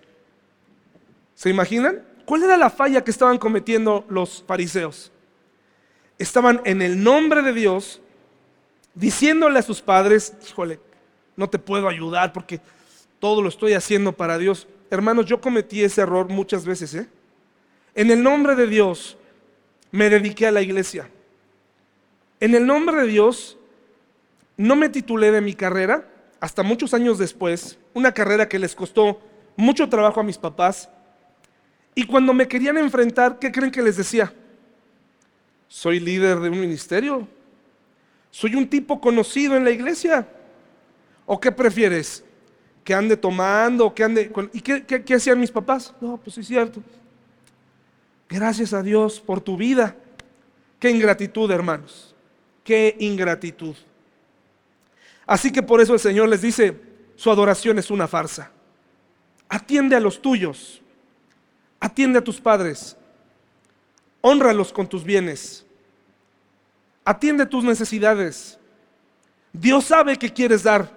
[1.35, 2.03] ¿Se imaginan?
[2.25, 5.11] ¿Cuál era la falla que estaban cometiendo los fariseos?
[6.17, 8.01] Estaban en el nombre de Dios
[8.95, 10.79] diciéndole a sus padres, híjole,
[11.35, 12.59] no te puedo ayudar porque
[13.19, 14.67] todo lo estoy haciendo para Dios.
[14.89, 16.95] Hermanos, yo cometí ese error muchas veces.
[16.95, 17.07] ¿eh?
[17.93, 19.17] En el nombre de Dios,
[19.91, 21.09] me dediqué a la iglesia.
[22.39, 23.57] En el nombre de Dios,
[24.57, 26.07] no me titulé de mi carrera
[26.39, 29.19] hasta muchos años después, una carrera que les costó
[29.55, 30.89] mucho trabajo a mis papás.
[31.95, 34.33] Y cuando me querían enfrentar, ¿qué creen que les decía?
[35.67, 37.27] Soy líder de un ministerio.
[38.31, 40.27] Soy un tipo conocido en la iglesia.
[41.25, 42.23] ¿O qué prefieres?
[42.87, 44.31] que ande tomando, que ande...
[44.53, 45.93] ¿Y qué, hacían mis papás?
[45.99, 46.81] No, pues es cierto.
[48.29, 49.93] Gracias a Dios por tu vida.
[50.79, 52.15] Qué ingratitud, hermanos.
[52.63, 53.75] Qué ingratitud.
[55.25, 56.79] Así que por eso el Señor les dice,
[57.17, 58.51] su adoración es una farsa.
[59.49, 60.81] Atiende a los tuyos.
[61.81, 62.95] Atiende a tus padres.
[64.21, 65.65] Honralos con tus bienes.
[67.05, 68.59] Atiende tus necesidades.
[69.53, 70.91] Dios sabe que quieres dar.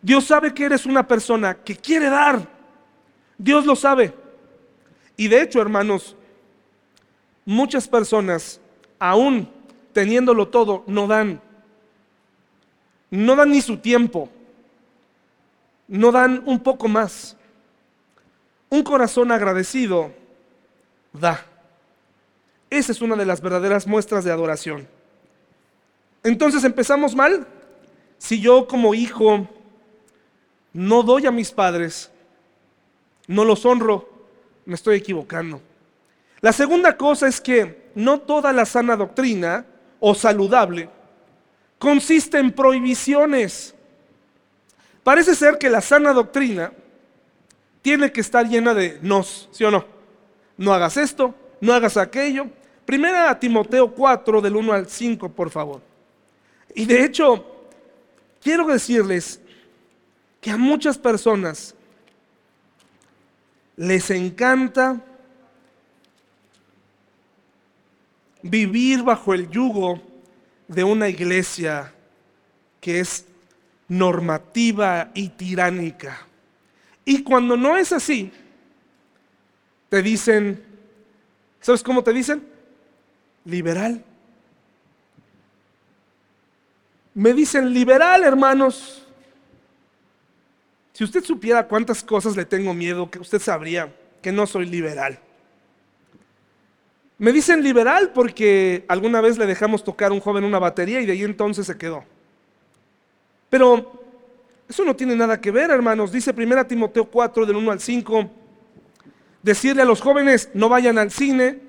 [0.00, 2.48] Dios sabe que eres una persona que quiere dar.
[3.36, 4.14] Dios lo sabe.
[5.16, 6.16] Y de hecho, hermanos,
[7.44, 8.60] muchas personas,
[8.98, 9.48] aún
[9.92, 11.40] teniéndolo todo, no dan.
[13.10, 14.28] No dan ni su tiempo.
[15.88, 17.36] No dan un poco más.
[18.68, 20.12] Un corazón agradecido
[21.12, 21.44] da.
[22.70, 24.88] Esa es una de las verdaderas muestras de adoración.
[26.22, 27.46] Entonces empezamos mal.
[28.18, 29.48] Si yo como hijo
[30.72, 32.10] no doy a mis padres,
[33.28, 34.08] no los honro,
[34.64, 35.60] me estoy equivocando.
[36.40, 39.64] La segunda cosa es que no toda la sana doctrina
[40.00, 40.88] o saludable
[41.78, 43.74] consiste en prohibiciones.
[45.02, 46.72] Parece ser que la sana doctrina
[47.82, 49.84] tiene que estar llena de nos, ¿sí o no?
[50.56, 52.46] No hagas esto, no hagas aquello.
[52.84, 55.82] Primera a Timoteo 4 del 1 al 5, por favor.
[56.74, 57.44] Y de hecho,
[58.40, 59.40] quiero decirles
[60.40, 61.74] que a muchas personas
[63.76, 65.00] les encanta
[68.42, 70.00] vivir bajo el yugo
[70.68, 71.92] de una iglesia
[72.80, 73.26] que es
[73.88, 76.26] normativa y tiránica.
[77.04, 78.32] Y cuando no es así,
[79.88, 80.62] te dicen,
[81.66, 82.46] ¿sabes cómo te dicen?
[83.44, 84.04] Liberal.
[87.12, 89.04] Me dicen liberal, hermanos.
[90.92, 95.18] Si usted supiera cuántas cosas le tengo miedo, que usted sabría que no soy liberal.
[97.18, 101.06] Me dicen liberal porque alguna vez le dejamos tocar a un joven una batería y
[101.06, 102.04] de ahí entonces se quedó.
[103.50, 104.04] Pero
[104.68, 106.12] eso no tiene nada que ver, hermanos.
[106.12, 108.30] Dice 1 Timoteo 4 del 1 al 5,
[109.46, 111.60] decirle a los jóvenes, no vayan al cine,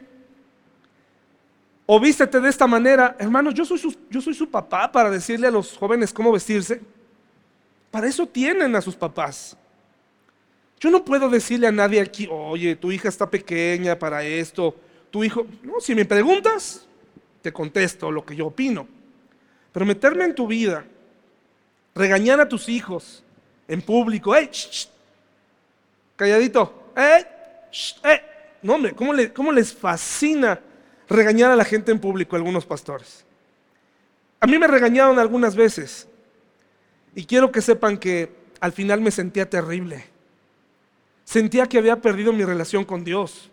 [1.86, 3.16] o vístete de esta manera.
[3.20, 6.82] Hermanos, yo soy, su, yo soy su papá para decirle a los jóvenes cómo vestirse.
[7.92, 9.56] Para eso tienen a sus papás.
[10.80, 14.76] Yo no puedo decirle a nadie aquí, oye, tu hija está pequeña para esto
[15.12, 16.86] tu hijo, no, si me preguntas,
[17.42, 18.88] te contesto lo que yo opino.
[19.72, 20.86] Pero meterme en tu vida,
[21.96, 23.24] regañar a tus hijos
[23.68, 24.50] en público, hey,
[26.16, 27.26] calladito, hey,
[28.62, 30.60] no hombre, ¿cómo, ¿cómo les fascina
[31.08, 33.26] regañar a la gente en público algunos pastores?
[34.40, 36.08] A mí me regañaron algunas veces
[37.16, 40.06] y quiero que sepan que al final me sentía terrible.
[41.24, 43.50] Sentía que había perdido mi relación con Dios.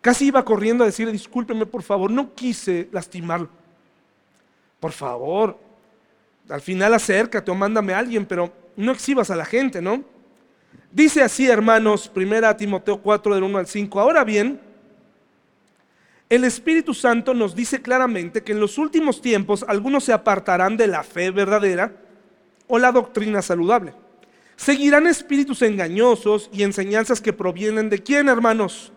[0.00, 3.48] Casi iba corriendo a decirle, discúlpeme por favor, no quise lastimarlo.
[4.80, 5.58] Por favor,
[6.48, 10.02] al final acércate o mándame a alguien, pero no exhibas a la gente, ¿no?
[10.90, 14.00] Dice así, hermanos, 1 Timoteo 4 del 1 al 5.
[14.00, 14.60] Ahora bien,
[16.28, 20.86] el Espíritu Santo nos dice claramente que en los últimos tiempos algunos se apartarán de
[20.86, 21.94] la fe verdadera
[22.68, 23.92] o la doctrina saludable.
[24.56, 28.92] Seguirán espíritus engañosos y enseñanzas que provienen de quién, hermanos?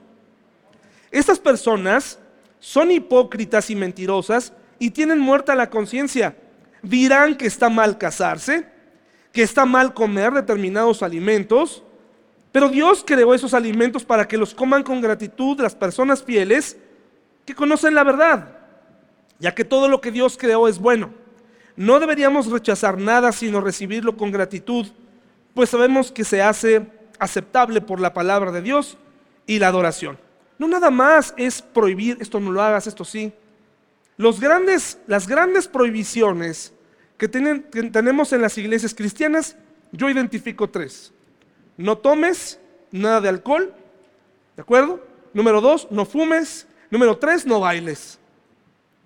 [1.12, 2.20] Estas personas
[2.60, 6.38] son hipócritas y mentirosas y tienen muerta la conciencia.
[6.82, 8.66] Dirán que está mal casarse,
[9.36, 11.84] que está mal comer determinados alimentos,
[12.54, 16.78] pero Dios creó esos alimentos para que los coman con gratitud las personas fieles
[17.44, 18.58] que conocen la verdad,
[19.38, 21.10] ya que todo lo que Dios creó es bueno.
[21.76, 24.88] No deberíamos rechazar nada sino recibirlo con gratitud,
[25.54, 26.88] pues sabemos que se hace
[27.20, 28.98] aceptable por la palabra de Dios
[29.46, 30.18] y la adoración.
[30.58, 33.34] No nada más es prohibir, esto no lo hagas, esto sí.
[34.16, 36.72] Los grandes, las grandes prohibiciones
[37.18, 39.56] que, que tenemos en las iglesias cristianas,
[39.92, 41.14] yo identifico tres.
[41.78, 42.60] No tomes
[42.92, 43.74] nada de alcohol,
[44.56, 45.06] ¿de acuerdo?
[45.34, 46.68] Número dos, no fumes.
[46.90, 48.20] Número tres, no bailes.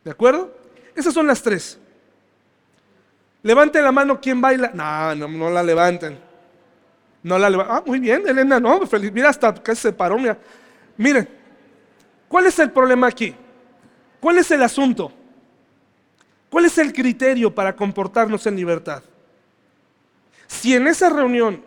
[0.03, 0.55] ¿De acuerdo?
[0.95, 1.79] Esas son las tres.
[3.41, 4.71] Levante la mano quien baila.
[4.73, 6.19] No, no, no la levanten.
[7.23, 7.75] No la levanten.
[7.75, 9.11] Ah, muy bien, Elena, no, feliz.
[9.11, 10.17] Mira, hasta casi se paró.
[10.17, 10.37] Mira.
[10.97, 11.39] Miren,
[12.29, 13.35] ¿Cuál es el problema aquí?
[14.21, 15.11] ¿Cuál es el asunto?
[16.49, 19.03] ¿Cuál es el criterio para comportarnos en libertad?
[20.47, 21.63] Si en esa reunión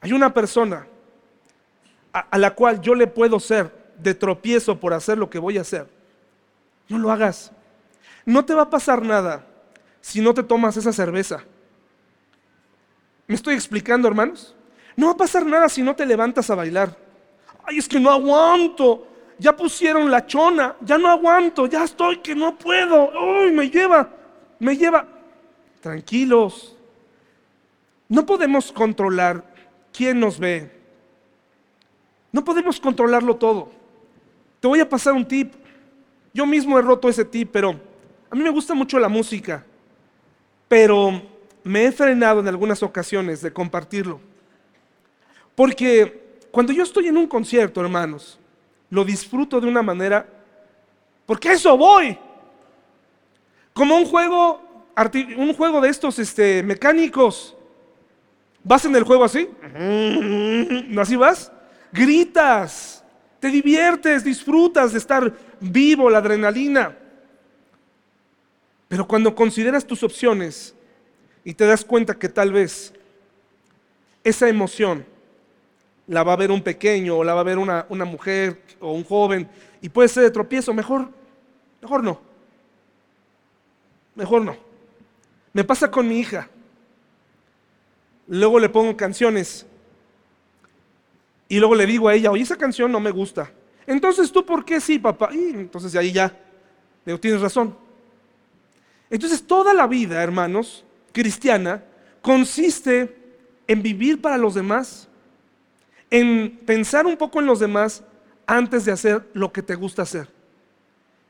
[0.00, 0.86] hay una persona
[2.12, 5.60] a, la cual yo le puedo ser de tropiezo por hacer lo que voy a
[5.60, 5.86] hacer,
[6.88, 7.52] no lo hagas.
[8.24, 9.46] No te va a pasar nada
[10.00, 11.44] si no te tomas esa cerveza.
[13.26, 14.56] ¿Me estoy explicando, hermanos?
[14.96, 16.96] No va a pasar nada si no te levantas a bailar.
[17.64, 19.06] Ay, es que no aguanto.
[19.40, 23.10] Ya pusieron la chona, ya no aguanto, ya estoy que no puedo.
[23.40, 24.10] Uy, me lleva,
[24.58, 25.08] me lleva.
[25.80, 26.76] Tranquilos.
[28.06, 29.42] No podemos controlar
[29.94, 30.70] quién nos ve.
[32.30, 33.70] No podemos controlarlo todo.
[34.60, 35.54] Te voy a pasar un tip.
[36.34, 37.80] Yo mismo he roto ese tip, pero
[38.28, 39.64] a mí me gusta mucho la música.
[40.68, 41.22] Pero
[41.64, 44.20] me he frenado en algunas ocasiones de compartirlo.
[45.54, 48.39] Porque cuando yo estoy en un concierto, hermanos,
[48.90, 50.26] lo disfruto de una manera,
[51.26, 52.18] porque eso voy.
[53.72, 54.92] Como un juego,
[55.36, 57.56] un juego de estos este, mecánicos.
[58.62, 59.48] ¿Vas en el juego así?
[60.88, 61.50] ¿No así vas?
[61.92, 63.02] Gritas,
[63.38, 66.96] te diviertes, disfrutas de estar vivo, la adrenalina.
[68.88, 70.74] Pero cuando consideras tus opciones
[71.44, 72.92] y te das cuenta que tal vez
[74.24, 75.06] esa emoción
[76.10, 78.92] la va a ver un pequeño o la va a ver una, una mujer o
[78.92, 79.48] un joven
[79.80, 81.08] y puede ser de tropiezo, mejor,
[81.80, 82.20] mejor no.
[84.16, 84.56] Mejor no.
[85.52, 86.50] Me pasa con mi hija.
[88.26, 89.64] Luego le pongo canciones
[91.48, 93.52] y luego le digo a ella, oye, esa canción no me gusta.
[93.86, 95.30] Entonces, ¿tú por qué sí, papá?
[95.32, 96.36] Y entonces ahí ya,
[97.06, 97.76] digo, tienes razón.
[99.08, 101.84] Entonces, toda la vida, hermanos, cristiana
[102.20, 103.16] consiste
[103.68, 105.08] en vivir para los demás,
[106.10, 108.02] en pensar un poco en los demás
[108.46, 110.28] antes de hacer lo que te gusta hacer.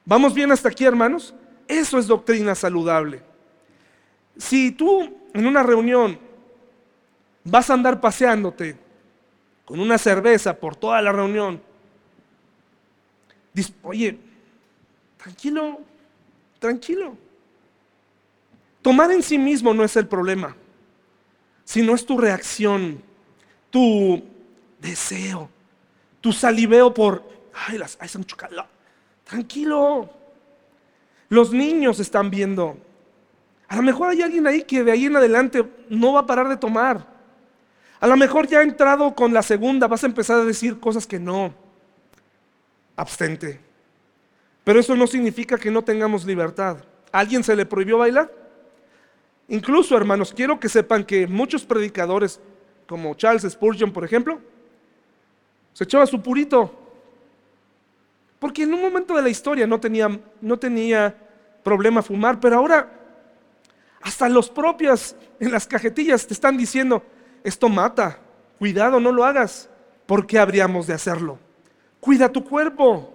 [0.04, 1.34] ¿Vamos bien hasta aquí, hermanos?
[1.68, 3.22] Eso es doctrina saludable.
[4.36, 6.18] Si tú en una reunión
[7.44, 8.76] vas a andar paseándote
[9.64, 11.60] con una cerveza por toda la reunión,
[13.82, 14.18] oye,
[15.16, 15.80] tranquilo,
[16.58, 17.16] tranquilo.
[18.82, 20.56] Tomar en sí mismo no es el problema,
[21.64, 23.02] sino es tu reacción,
[23.68, 24.22] tu
[24.80, 25.48] deseo,
[26.20, 27.22] tu saliveo por,
[27.68, 28.26] ay, las, ay, son
[29.24, 30.10] Tranquilo.
[31.28, 32.76] Los niños están viendo.
[33.68, 36.48] A lo mejor hay alguien ahí que de ahí en adelante no va a parar
[36.48, 37.06] de tomar.
[38.00, 41.06] A lo mejor ya ha entrado con la segunda, vas a empezar a decir cosas
[41.06, 41.54] que no.
[42.96, 43.60] Abstente.
[44.64, 46.78] Pero eso no significa que no tengamos libertad.
[47.12, 48.32] ¿A alguien se le prohibió bailar?
[49.48, 52.40] Incluso, hermanos, quiero que sepan que muchos predicadores,
[52.86, 54.40] como Charles Spurgeon, por ejemplo,
[55.72, 56.76] se echaba su purito.
[58.38, 60.08] Porque en un momento de la historia no tenía,
[60.40, 61.14] no tenía
[61.62, 62.90] problema fumar, pero ahora
[64.00, 67.02] hasta los propios en las cajetillas te están diciendo,
[67.44, 68.18] esto mata,
[68.58, 69.68] cuidado, no lo hagas.
[70.06, 71.38] ¿Por qué habríamos de hacerlo?
[72.00, 73.12] Cuida tu cuerpo.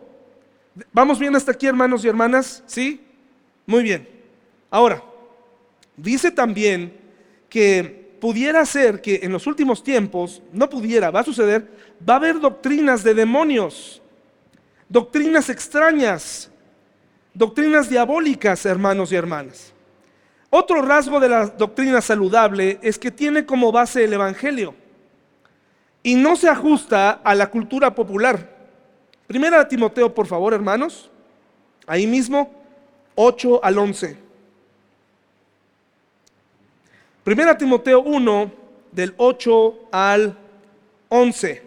[0.93, 2.63] ¿Vamos bien hasta aquí, hermanos y hermanas?
[2.67, 3.01] ¿Sí?
[3.65, 4.07] Muy bien.
[4.69, 5.01] Ahora,
[5.97, 6.93] Dice también
[7.49, 11.69] que pudiera ser que en los últimos tiempos, no pudiera, va a suceder,
[12.07, 14.01] va a haber doctrinas de demonios,
[14.89, 16.51] doctrinas extrañas,
[17.33, 19.73] doctrinas diabólicas, hermanos y hermanas.
[20.49, 24.73] Otro rasgo de la doctrina saludable es que tiene como base el Evangelio
[26.01, 28.55] y no se ajusta a la cultura popular.
[29.27, 31.09] Primera Timoteo, por favor, hermanos.
[31.87, 32.51] Ahí mismo,
[33.15, 34.17] 8 al 11.
[37.23, 38.51] Primera Timoteo 1,
[38.91, 40.37] del 8 al
[41.09, 41.64] 11.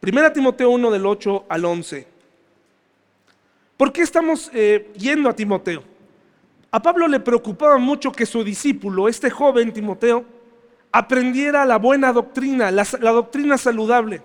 [0.00, 2.06] Primera Timoteo 1, del 8 al 11.
[3.76, 5.84] ¿Por qué estamos eh, yendo a Timoteo?
[6.70, 10.24] A Pablo le preocupaba mucho que su discípulo, este joven Timoteo,
[10.90, 14.22] aprendiera la buena doctrina, la, la doctrina saludable,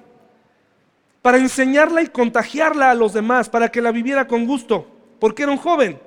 [1.22, 4.88] para enseñarla y contagiarla a los demás, para que la viviera con gusto,
[5.20, 6.00] porque era un joven.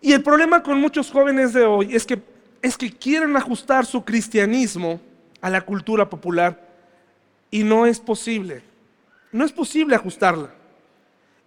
[0.00, 2.22] Y el problema con muchos jóvenes de hoy es que
[2.62, 5.00] es que quieren ajustar su cristianismo
[5.40, 6.69] a la cultura popular
[7.50, 8.62] y no es posible.
[9.32, 10.52] No es posible ajustarla.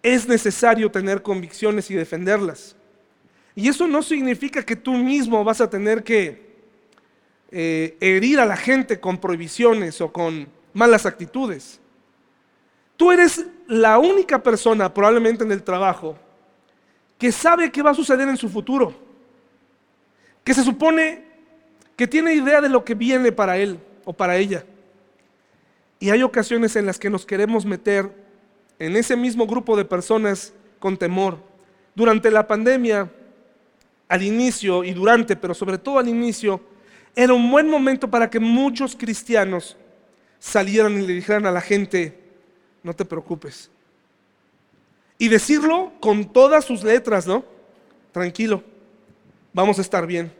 [0.01, 2.75] Es necesario tener convicciones y defenderlas.
[3.55, 6.53] Y eso no significa que tú mismo vas a tener que
[7.51, 11.79] eh, herir a la gente con prohibiciones o con malas actitudes.
[12.97, 16.17] Tú eres la única persona probablemente en el trabajo
[17.17, 19.03] que sabe qué va a suceder en su futuro
[20.43, 21.23] que se supone
[21.95, 24.65] que tiene idea de lo que viene para él o para ella.
[26.03, 28.11] Y hay ocasiones en las que nos queremos meter
[28.77, 31.37] en ese mismo grupo de personas con temor.
[31.95, 33.09] Durante la pandemia,
[34.09, 36.59] al inicio y durante, pero sobre todo al inicio,
[37.15, 39.77] era un buen momento para que muchos cristianos
[40.39, 42.19] salieran y le dijeran a la gente,
[42.83, 43.71] no te preocupes.
[45.17, 47.45] Y decirlo con todas sus letras, ¿no?
[48.11, 48.61] Tranquilo
[49.53, 50.33] vamos a estar bien.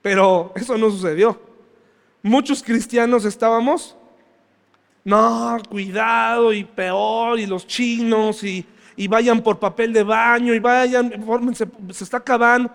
[0.00, 1.38] Pero eso no sucedió.
[2.22, 3.94] Muchos cristianos estábamos,
[5.04, 8.66] no, cuidado y peor, y los chinos, y,
[9.08, 12.70] vayan por papel de baño, y vayan, fórmense, se está acabando.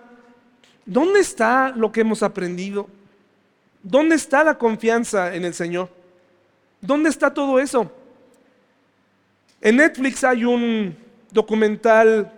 [0.84, 2.88] ¿Dónde está lo que hemos aprendido?
[3.82, 5.88] ¿Dónde está la confianza en el Señor?
[6.80, 7.90] ¿Dónde está todo eso?
[9.60, 10.96] En Netflix hay un
[11.30, 12.32] documental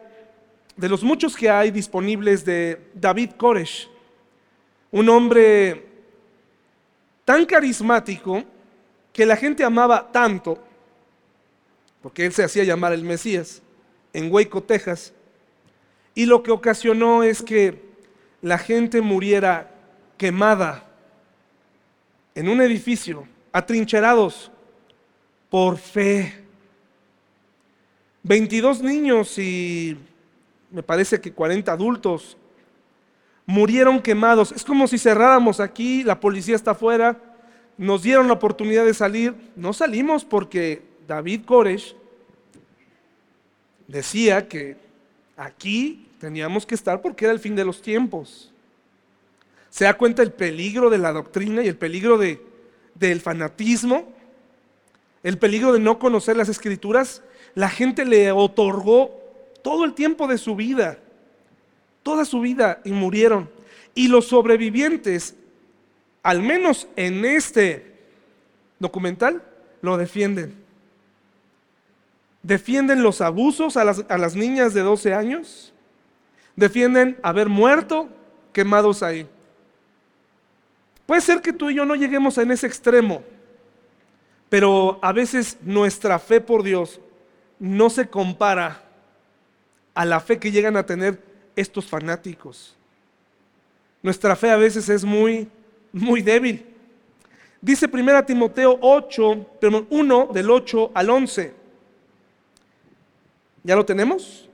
[0.77, 3.89] de los muchos que hay disponibles de David Koresh,
[4.91, 5.87] un hombre
[7.25, 8.45] tan carismático
[9.19, 10.63] que la gente amaba tanto,
[12.01, 13.63] porque él se hacía llamar el Mesías,
[14.13, 15.13] en Waco, Texas,
[16.15, 17.83] y lo que ocasionó es que
[18.43, 19.75] la gente muriera
[20.17, 20.85] quemada
[22.37, 24.53] en un edificio, atrincherados
[25.51, 26.45] por fe.
[28.23, 29.99] 22 niños y
[30.71, 32.37] me parece que 40 adultos
[33.47, 34.53] murieron quemados.
[34.53, 37.28] Es como si cerráramos aquí, la policía está afuera,
[37.79, 39.35] nos dieron la oportunidad de salir.
[39.57, 41.95] No salimos porque David Koresh
[43.87, 44.77] decía que
[45.37, 48.53] aquí teníamos que estar porque era el fin de los tiempos.
[49.71, 52.43] ¿Se da cuenta el peligro de la doctrina y el peligro de,
[52.95, 54.13] del fanatismo?
[55.23, 57.23] El peligro de no conocer las escrituras.
[57.55, 59.15] La gente le otorgó
[59.63, 60.99] todo el tiempo de su vida,
[62.03, 63.51] toda su vida, y murieron.
[63.95, 65.35] Y los sobrevivientes,
[66.29, 67.91] al menos en este
[68.79, 69.43] documental,
[69.81, 70.63] lo defienden.
[72.43, 75.73] Defienden los abusos a las, a las niñas de 12 años.
[76.55, 78.11] Defienden haber muerto
[78.53, 79.27] quemados ahí.
[81.07, 83.23] Puede ser que tú y yo no lleguemos en ese extremo,
[84.51, 87.01] pero a veces nuestra fe por Dios
[87.59, 88.85] no se compara
[89.95, 91.23] a la fe que llegan a tener
[91.57, 92.77] estos fanáticos.
[94.03, 95.49] Nuestra fe a veces es muy,
[95.93, 96.65] muy débil.
[97.61, 99.47] Dice 1 Timoteo 8,
[99.91, 101.55] 1 del 8 al 11.
[103.65, 104.49] ¿Ya lo tenemos?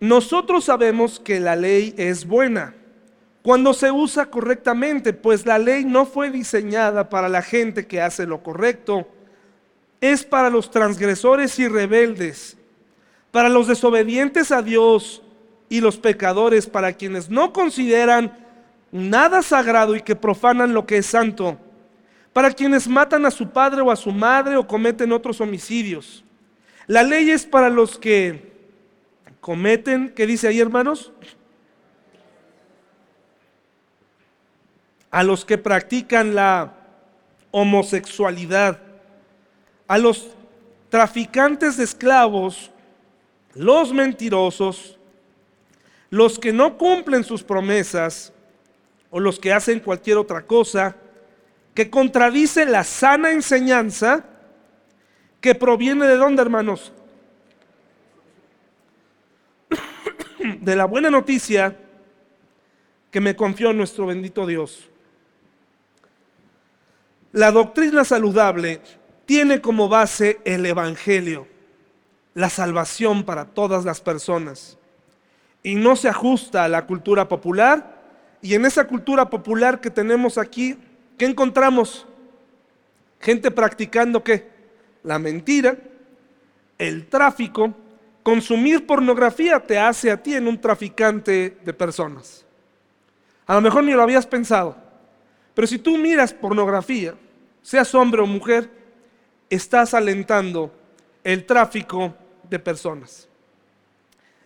[0.00, 2.74] Nosotros sabemos que la ley es buena
[3.46, 8.26] cuando se usa correctamente, pues la ley no fue diseñada para la gente que hace
[8.26, 9.06] lo correcto,
[10.00, 12.56] es para los transgresores y rebeldes,
[13.30, 15.22] para los desobedientes a Dios
[15.68, 18.36] y los pecadores, para quienes no consideran
[18.90, 21.58] nada sagrado y que profanan lo que es santo,
[22.32, 26.24] para quienes matan a su padre o a su madre o cometen otros homicidios.
[26.86, 28.52] La ley es para los que
[29.40, 31.12] cometen, ¿qué dice ahí hermanos?
[35.16, 36.74] a los que practican la
[37.50, 38.78] homosexualidad,
[39.88, 40.28] a los
[40.90, 42.70] traficantes de esclavos,
[43.54, 44.98] los mentirosos,
[46.10, 48.30] los que no cumplen sus promesas
[49.10, 50.96] o los que hacen cualquier otra cosa
[51.74, 54.24] que contradice la sana enseñanza
[55.40, 56.92] que proviene de dónde, hermanos?
[60.60, 61.76] De la buena noticia
[63.10, 64.88] que me confió nuestro bendito Dios.
[67.32, 68.80] La doctrina saludable
[69.26, 71.46] tiene como base el Evangelio,
[72.34, 74.78] la salvación para todas las personas.
[75.62, 77.95] Y no se ajusta a la cultura popular.
[78.46, 80.78] Y en esa cultura popular que tenemos aquí,
[81.18, 82.06] ¿qué encontramos?
[83.18, 84.48] Gente practicando qué?
[85.02, 85.76] La mentira,
[86.78, 87.74] el tráfico,
[88.22, 92.46] consumir pornografía te hace a ti en un traficante de personas.
[93.48, 94.76] A lo mejor ni lo habías pensado,
[95.52, 97.16] pero si tú miras pornografía,
[97.62, 98.70] seas hombre o mujer,
[99.50, 100.72] estás alentando
[101.24, 102.14] el tráfico
[102.48, 103.28] de personas.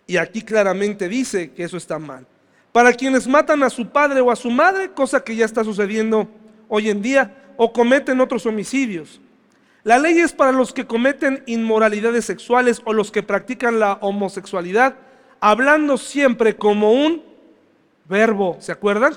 [0.07, 2.25] Y aquí claramente dice que eso está mal.
[2.71, 6.29] Para quienes matan a su padre o a su madre, cosa que ya está sucediendo
[6.69, 9.19] hoy en día, o cometen otros homicidios.
[9.83, 14.95] La ley es para los que cometen inmoralidades sexuales o los que practican la homosexualidad,
[15.39, 17.23] hablando siempre como un
[18.07, 19.15] verbo, ¿se acuerdan?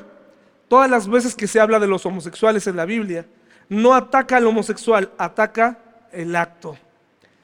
[0.69, 3.27] Todas las veces que se habla de los homosexuales en la Biblia,
[3.69, 5.79] no ataca al homosexual, ataca
[6.13, 6.77] el acto.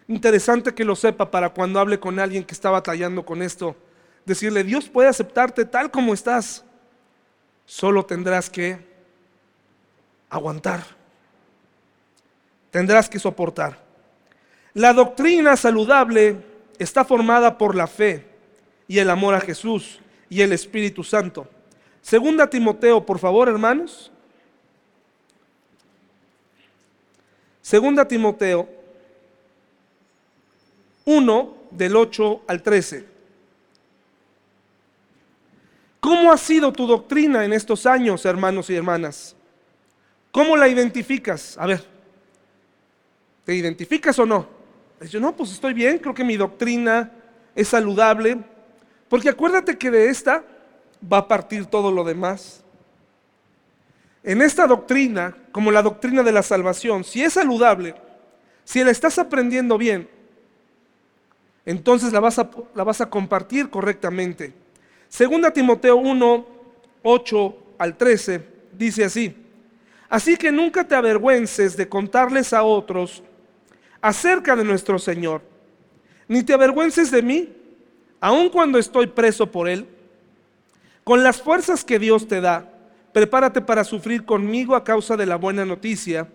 [0.08, 3.76] Interesante que lo sepa para cuando hable con alguien que está batallando con esto.
[4.30, 6.64] Decirle, Dios puede aceptarte tal como estás.
[7.66, 8.78] Solo tendrás que
[10.28, 10.84] aguantar.
[12.70, 13.80] Tendrás que soportar.
[14.72, 16.36] La doctrina saludable
[16.78, 18.24] está formada por la fe
[18.86, 21.48] y el amor a Jesús y el Espíritu Santo.
[22.00, 24.12] Segunda Timoteo, por favor, hermanos.
[27.60, 28.68] Segunda Timoteo
[31.04, 33.10] 1 del 8 al 13.
[36.10, 39.36] ¿Cómo ha sido tu doctrina en estos años, hermanos y hermanas?
[40.32, 41.56] ¿Cómo la identificas?
[41.56, 41.84] A ver,
[43.44, 44.44] ¿te identificas o no?
[45.08, 47.12] Yo no, pues estoy bien, creo que mi doctrina
[47.54, 48.38] es saludable,
[49.08, 50.42] porque acuérdate que de esta
[51.00, 52.64] va a partir todo lo demás.
[54.24, 57.94] En esta doctrina, como la doctrina de la salvación, si es saludable,
[58.64, 60.08] si la estás aprendiendo bien,
[61.64, 64.59] entonces la vas a, la vas a compartir correctamente.
[65.10, 66.46] Segunda Timoteo 1,
[67.02, 69.34] 8 al 13, dice así,
[70.08, 73.20] así que nunca te avergüences de contarles a otros
[74.00, 75.42] acerca de nuestro Señor,
[76.28, 77.48] ni te avergüences de mí,
[78.20, 79.88] aun cuando estoy preso por Él.
[81.02, 82.72] Con las fuerzas que Dios te da,
[83.12, 86.28] prepárate para sufrir conmigo a causa de la buena noticia,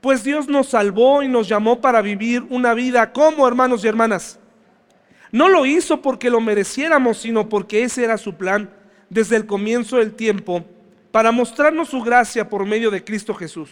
[0.00, 4.38] pues Dios nos salvó y nos llamó para vivir una vida como hermanos y hermanas.
[5.32, 8.70] No lo hizo porque lo mereciéramos, sino porque ese era su plan
[9.08, 10.64] desde el comienzo del tiempo,
[11.10, 13.70] para mostrarnos su gracia por medio de Cristo Jesús.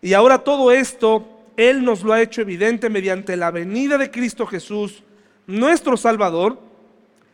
[0.00, 1.26] Y ahora todo esto
[1.56, 5.02] Él nos lo ha hecho evidente mediante la venida de Cristo Jesús,
[5.46, 6.58] nuestro Salvador,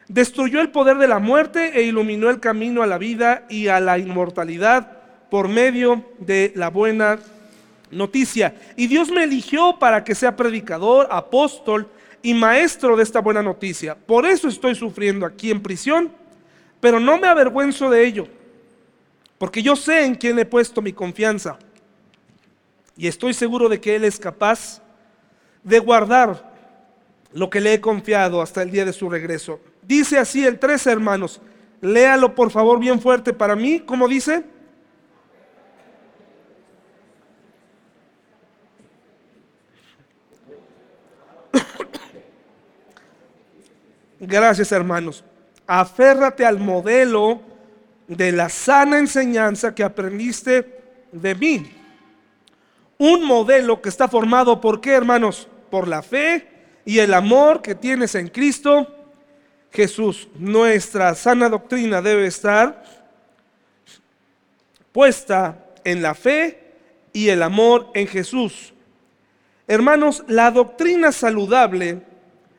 [0.06, 3.80] destruyó el poder de la muerte e iluminó el camino a la vida y a
[3.80, 4.98] la inmortalidad
[5.30, 7.18] por medio de la buena
[7.90, 8.54] noticia.
[8.76, 11.88] Y Dios me eligió para que sea predicador, apóstol
[12.22, 13.94] y maestro de esta buena noticia.
[13.94, 16.12] Por eso estoy sufriendo aquí en prisión,
[16.80, 18.26] pero no me avergüenzo de ello,
[19.38, 21.58] porque yo sé en quién he puesto mi confianza
[22.96, 24.82] y estoy seguro de que Él es capaz
[25.62, 26.52] de guardar
[27.32, 29.60] lo que le he confiado hasta el día de su regreso.
[29.82, 31.40] Dice así el 13, hermanos.
[31.80, 33.80] Léalo por favor bien fuerte para mí.
[33.80, 34.44] ¿Cómo dice?
[44.20, 45.24] Gracias hermanos.
[45.66, 47.40] Aférrate al modelo
[48.06, 51.72] de la sana enseñanza que aprendiste de mí.
[52.98, 55.48] Un modelo que está formado por qué hermanos?
[55.70, 56.46] Por la fe
[56.84, 58.94] y el amor que tienes en Cristo
[59.72, 60.28] Jesús.
[60.34, 62.84] Nuestra sana doctrina debe estar
[64.92, 66.74] puesta en la fe
[67.14, 68.74] y el amor en Jesús.
[69.66, 72.02] Hermanos, la doctrina saludable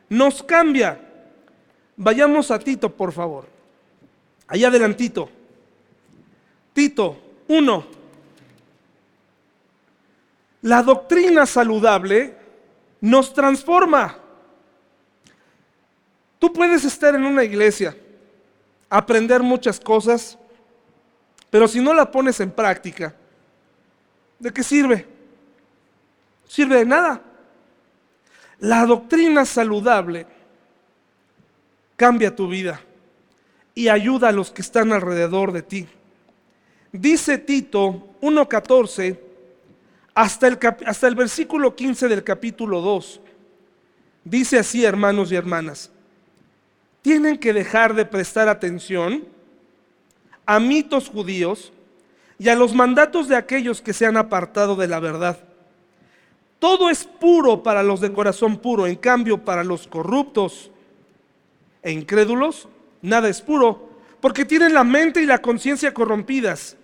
[0.08, 1.11] nos cambia.
[1.96, 3.46] Vayamos a Tito, por favor.
[4.46, 5.28] Allá adelantito.
[6.72, 7.16] Tito
[7.48, 7.86] 1.
[10.62, 12.36] La doctrina saludable
[13.00, 14.18] nos transforma.
[16.38, 17.96] Tú puedes estar en una iglesia,
[18.88, 20.38] aprender muchas cosas,
[21.50, 23.14] pero si no la pones en práctica,
[24.38, 25.06] ¿de qué sirve?
[26.48, 27.22] Sirve de nada.
[28.58, 30.26] La doctrina saludable
[32.02, 32.80] cambia tu vida
[33.76, 35.86] y ayuda a los que están alrededor de ti.
[36.90, 39.20] Dice Tito 1.14
[40.12, 43.20] hasta el, hasta el versículo 15 del capítulo 2.
[44.24, 45.92] Dice así, hermanos y hermanas
[47.02, 49.22] tienen que dejar de prestar atención
[50.44, 51.72] a mitos judíos
[52.36, 55.38] y a los mandatos de aquellos que se han apartado de la verdad.
[56.58, 60.71] Todo es puro para los de corazón puro, en cambio para los corruptos
[61.82, 62.68] e incrédulos,
[63.00, 66.76] nada es puro, porque tienen la mente y la conciencia corrompidas.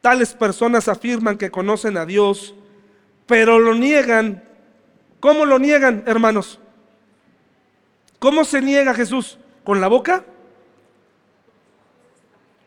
[0.00, 2.54] Tales personas afirman que conocen a Dios,
[3.26, 4.44] pero lo niegan.
[5.20, 6.58] ¿Cómo lo niegan, hermanos?
[8.18, 9.38] ¿Cómo se niega Jesús?
[9.64, 10.24] ¿Con la boca?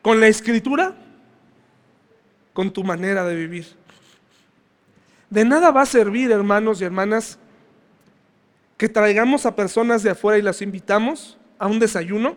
[0.01, 0.95] ¿Con la escritura?
[2.53, 3.67] Con tu manera de vivir.
[5.29, 7.39] De nada va a servir, hermanos y hermanas,
[8.77, 12.35] que traigamos a personas de afuera y las invitamos a un desayuno,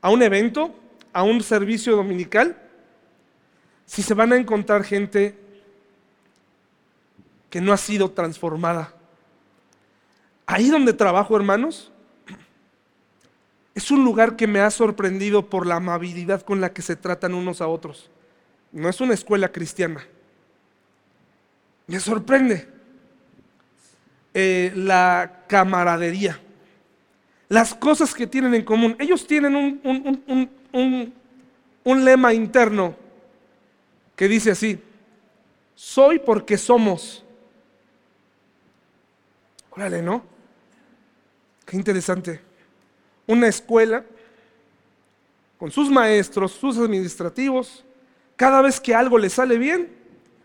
[0.00, 0.74] a un evento,
[1.12, 2.56] a un servicio dominical,
[3.84, 5.38] si se van a encontrar gente
[7.50, 8.94] que no ha sido transformada.
[10.46, 11.92] Ahí donde trabajo, hermanos,
[13.74, 17.34] es un lugar que me ha sorprendido por la amabilidad con la que se tratan
[17.34, 18.10] unos a otros.
[18.72, 20.02] No es una escuela cristiana.
[21.88, 22.68] Me sorprende
[24.32, 26.40] eh, la camaradería,
[27.48, 28.96] las cosas que tienen en común.
[28.98, 31.12] Ellos tienen un,
[31.84, 32.96] un lema interno
[34.16, 34.80] que dice así,
[35.74, 37.24] soy porque somos.
[39.70, 40.22] Órale, ¿no?
[41.66, 42.40] Qué interesante
[43.26, 44.04] una escuela
[45.58, 47.84] con sus maestros, sus administrativos,
[48.36, 49.92] cada vez que algo le sale bien,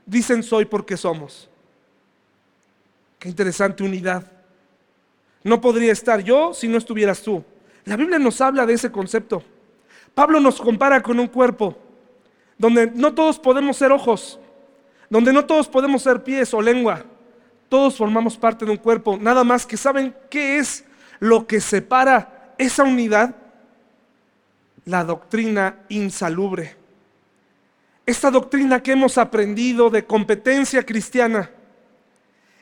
[0.06, 1.50] dicen soy porque somos.
[3.18, 4.32] Qué interesante unidad.
[5.43, 7.43] No podría estar yo si no estuvieras tú.
[7.85, 9.43] La Biblia nos habla de ese concepto.
[10.13, 11.77] Pablo nos compara con un cuerpo
[12.57, 14.39] donde no todos podemos ser ojos,
[15.09, 17.05] donde no todos podemos ser pies o lengua.
[17.69, 20.83] Todos formamos parte de un cuerpo, nada más que saben qué es
[21.19, 23.35] lo que separa esa unidad,
[24.85, 26.75] la doctrina insalubre.
[28.05, 31.51] Esta doctrina que hemos aprendido de competencia cristiana,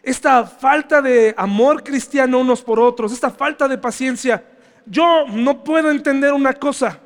[0.03, 4.43] esta falta de amor cristiano unos por otros, esta falta de paciencia,
[4.85, 6.99] yo no puedo entender una cosa,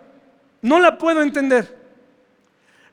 [0.62, 1.82] no la puedo entender.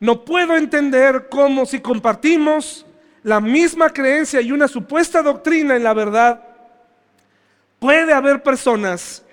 [0.00, 2.86] No puedo entender cómo si compartimos
[3.22, 6.42] la misma creencia y una supuesta doctrina en la verdad,
[7.78, 9.24] puede haber personas,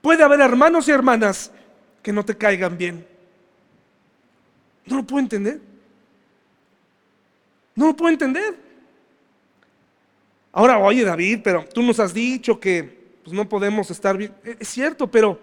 [0.00, 1.52] puede haber hermanos y hermanas
[2.02, 3.06] que no te caigan bien.
[4.86, 5.60] No lo puedo entender.
[7.74, 8.65] No lo puedo entender.
[10.56, 12.82] Ahora, oye David, pero tú nos has dicho que
[13.22, 14.32] pues, no podemos estar bien.
[14.42, 15.38] E, es cierto, pero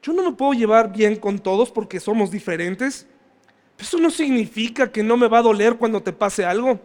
[0.00, 3.08] yo no me puedo llevar bien con todos porque somos diferentes.
[3.76, 6.78] Eso no significa que no me va a doler cuando te pase algo.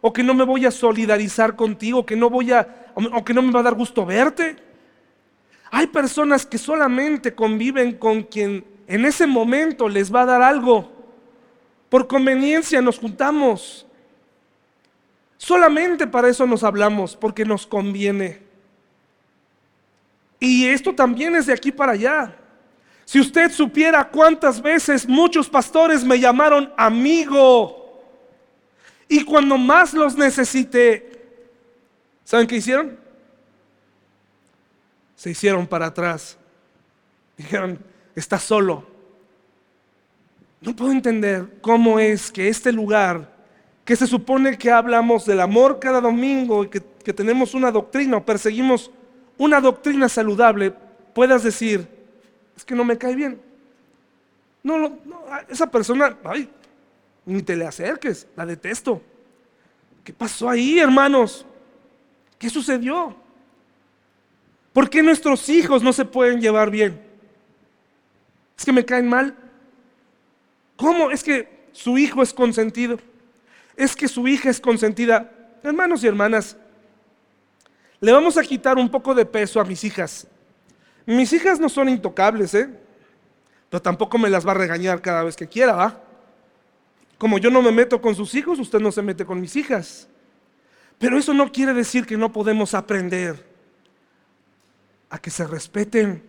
[0.00, 3.42] O que no me voy a solidarizar contigo, que no voy a, o que no
[3.42, 4.56] me va a dar gusto verte.
[5.70, 10.90] Hay personas que solamente conviven con quien en ese momento les va a dar algo.
[11.90, 13.83] Por conveniencia nos juntamos.
[15.44, 18.40] Solamente para eso nos hablamos, porque nos conviene.
[20.40, 22.34] Y esto también es de aquí para allá.
[23.04, 28.02] Si usted supiera cuántas veces muchos pastores me llamaron amigo
[29.06, 31.12] y cuando más los necesité,
[32.24, 32.98] ¿saben qué hicieron?
[35.14, 36.38] Se hicieron para atrás.
[37.36, 37.78] Dijeron,
[38.16, 38.86] está solo.
[40.62, 43.33] No puedo entender cómo es que este lugar,
[43.84, 48.16] que se supone que hablamos del amor cada domingo y que, que tenemos una doctrina
[48.16, 48.90] o perseguimos
[49.36, 50.72] una doctrina saludable,
[51.14, 51.86] puedas decir,
[52.56, 53.40] es que no me cae bien.
[54.62, 54.98] No,
[55.48, 56.48] esa persona, ay,
[57.26, 59.02] ni te le acerques, la detesto.
[60.02, 61.44] ¿Qué pasó ahí, hermanos?
[62.38, 63.14] ¿Qué sucedió?
[64.72, 67.00] ¿Por qué nuestros hijos no se pueden llevar bien?
[68.56, 69.36] Es que me caen mal.
[70.76, 71.10] ¿Cómo?
[71.10, 72.98] Es que su hijo es consentido.
[73.76, 75.30] Es que su hija es consentida.
[75.62, 76.56] Hermanos y hermanas,
[78.00, 80.26] le vamos a quitar un poco de peso a mis hijas.
[81.06, 82.68] Mis hijas no son intocables, ¿eh?
[83.70, 86.00] Pero tampoco me las va a regañar cada vez que quiera, ¿va?
[87.18, 90.08] Como yo no me meto con sus hijos, usted no se mete con mis hijas.
[90.98, 93.44] Pero eso no quiere decir que no podemos aprender
[95.10, 96.22] a que se respeten,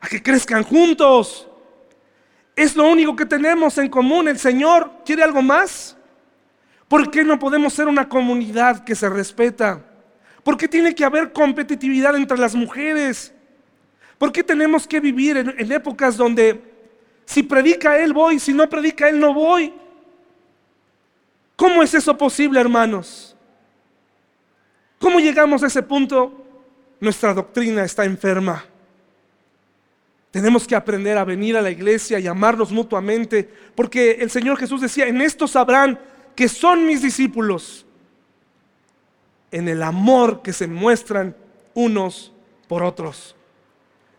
[0.00, 1.48] a que crezcan juntos.
[2.54, 4.28] Es lo único que tenemos en común.
[4.28, 5.97] El Señor quiere algo más.
[6.88, 9.84] ¿Por qué no podemos ser una comunidad que se respeta?
[10.42, 13.32] ¿Por qué tiene que haber competitividad entre las mujeres?
[14.16, 16.60] ¿Por qué tenemos que vivir en, épocas donde
[17.26, 19.74] si predica Él voy, si no predica Él no voy?
[21.54, 23.36] ¿Cómo es eso posible, hermanos?
[24.98, 26.46] ¿Cómo llegamos a ese punto?
[26.98, 28.64] Nuestra doctrina está enferma.
[30.30, 34.80] Tenemos que aprender a venir a la iglesia y amarnos mutuamente, porque el Señor Jesús
[34.80, 35.98] decía, en esto sabrán
[36.38, 37.84] que son mis discípulos,
[39.50, 41.34] en el amor que se muestran
[41.74, 42.32] unos
[42.68, 43.34] por otros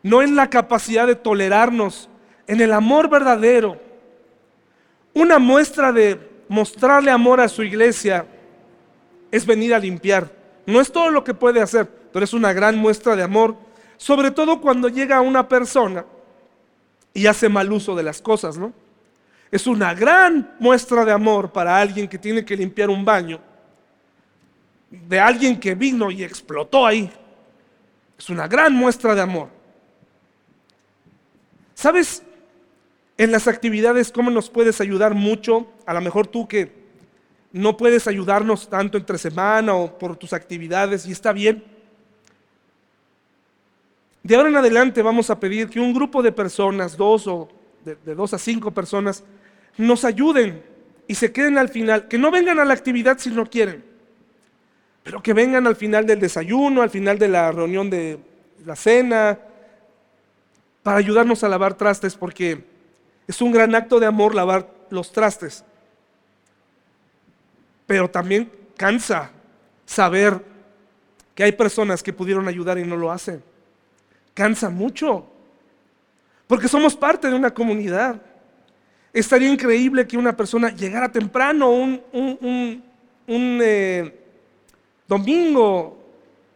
[0.04, 2.10] no en la capacidad de tolerarnos,
[2.48, 3.80] en el amor verdadero.
[5.14, 8.26] Una muestra de mostrarle amor a su iglesia
[9.32, 10.32] es venir a limpiar.
[10.66, 13.56] No es todo lo que puede hacer, pero es una gran muestra de amor,
[13.98, 16.06] sobre todo cuando llega una persona
[17.14, 18.72] y hace mal uso de las cosas, ¿no?
[19.52, 23.40] Es una gran muestra de amor para alguien que tiene que limpiar un baño,
[24.92, 27.12] de alguien que vino y explotó ahí.
[28.18, 29.50] Es una gran muestra de amor.
[31.74, 32.22] ¿Sabes
[33.18, 35.68] en las actividades cómo nos puedes ayudar mucho?
[35.86, 36.78] A lo mejor tú que
[37.52, 41.64] no puedes ayudarnos tanto entre semana o por tus actividades y está bien.
[44.22, 47.50] De ahora en adelante vamos a pedir que un grupo de personas, dos o
[47.84, 49.24] de, de, dos a cinco personas,
[49.80, 50.62] nos ayuden
[51.08, 53.84] y se queden al final, que no vengan a la actividad si no quieren,
[55.04, 58.20] pero que vengan al final del desayuno, al final de la reunión de
[58.66, 59.40] la cena,
[60.84, 62.64] para ayudarnos a lavar trastes porque
[63.28, 65.64] es un gran acto de amor lavar los trastes.
[67.88, 69.32] Pero también cansa
[69.86, 70.44] saber
[71.34, 73.42] que hay personas que pudieron ayudar y no lo hacen.
[74.34, 75.26] Cansa mucho.
[76.48, 78.22] Porque somos parte de una comunidad.
[79.12, 82.02] Estaría increíble que una persona llegara temprano un,
[83.28, 84.14] un, eh,
[85.08, 85.98] domingo,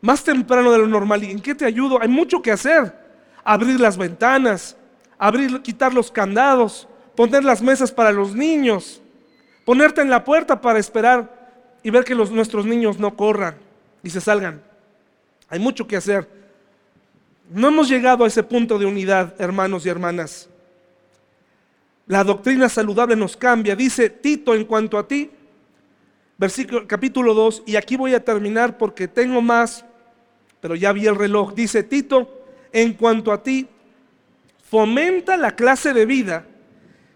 [0.02, 1.24] más temprano de lo normal.
[1.24, 2.02] ¿Y en qué te ayudo?
[2.02, 3.04] Hay mucho que hacer
[3.44, 4.78] abrir las ventanas,
[5.18, 9.02] abrir, quitar los candados, poner las mesas para los niños,
[9.66, 11.44] ponerte en la puerta para esperar
[11.84, 13.56] y ver que nuestros niños no corran
[14.02, 14.62] y se salgan.
[15.50, 16.28] Hay mucho que hacer.
[17.50, 20.50] No hemos llegado a ese punto de unidad, hermanos y hermanas.
[22.08, 23.76] La doctrina saludable nos cambia.
[23.76, 25.32] Dice Tito en cuanto a ti,
[26.38, 29.86] versículo, capítulo 2, y aquí voy a terminar porque tengo más,
[30.60, 31.54] pero ya vi el reloj.
[31.54, 33.68] Dice Tito, en cuanto a ti,
[34.70, 36.46] fomenta la clase de vida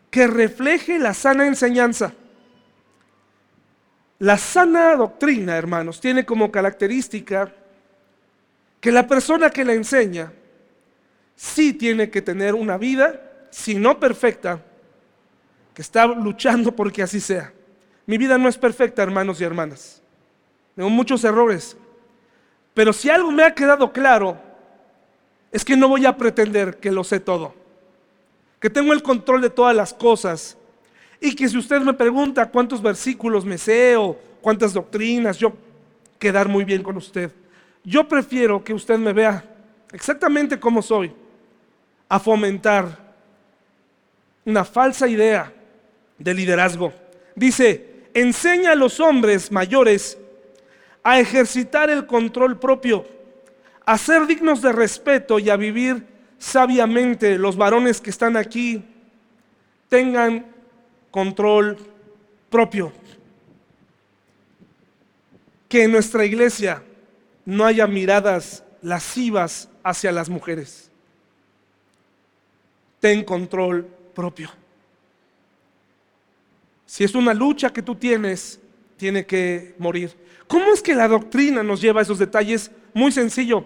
[0.10, 2.14] que refleje la sana enseñanza.
[4.20, 7.54] La sana doctrina, hermanos, tiene como característica
[8.80, 10.32] que la persona que la enseña
[11.36, 14.64] sí tiene que tener una vida, si no perfecta,
[15.78, 17.54] que está luchando porque así sea.
[18.08, 20.02] Mi vida no es perfecta, hermanos y hermanas.
[20.76, 21.78] Tengo muchos errores.
[22.74, 24.40] Pero si algo me ha quedado claro,
[25.52, 27.54] es que no voy a pretender que lo sé todo.
[28.60, 30.58] Que tengo el control de todas las cosas.
[31.22, 35.54] Y que si usted me pregunta cuántos versículos me sé o cuántas doctrinas, yo
[36.18, 37.32] quedar muy bien con usted.
[37.84, 39.46] Yo prefiero que usted me vea
[39.92, 41.14] exactamente como soy,
[42.10, 42.98] a fomentar
[44.44, 45.54] una falsa idea
[46.18, 46.94] de liderazgo.
[47.36, 50.18] Dice, enseña a los hombres mayores
[51.04, 53.06] a ejercitar el control propio,
[53.86, 56.06] a ser dignos de respeto y a vivir
[56.38, 57.38] sabiamente.
[57.38, 58.84] Los varones que están aquí
[59.90, 60.46] tengan
[61.12, 61.78] control
[62.50, 62.92] propio.
[65.70, 66.84] Que en nuestra iglesia
[67.46, 70.92] no haya miradas lascivas hacia las mujeres.
[73.00, 74.50] Ten control propio.
[76.88, 78.60] Si es una lucha que tú tienes,
[78.96, 80.16] tiene que morir.
[80.48, 82.72] ¿Cómo es que la doctrina nos lleva a esos detalles?
[82.94, 83.66] Muy sencillo.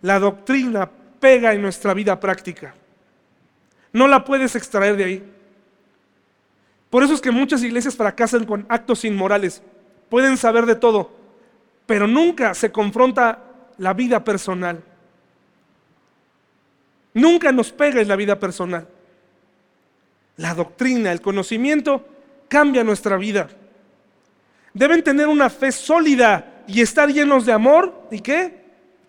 [0.00, 2.74] La doctrina pega en nuestra vida práctica.
[3.92, 5.32] No la puedes extraer de ahí.
[6.88, 9.62] Por eso es que muchas iglesias fracasan con actos inmorales.
[10.08, 11.10] Pueden saber de todo,
[11.86, 13.42] pero nunca se confronta
[13.78, 14.82] la vida personal.
[17.14, 18.86] Nunca nos pega en la vida personal.
[20.36, 22.06] La doctrina, el conocimiento
[22.50, 23.48] cambia nuestra vida.
[24.74, 28.60] Deben tener una fe sólida y estar llenos de amor y qué?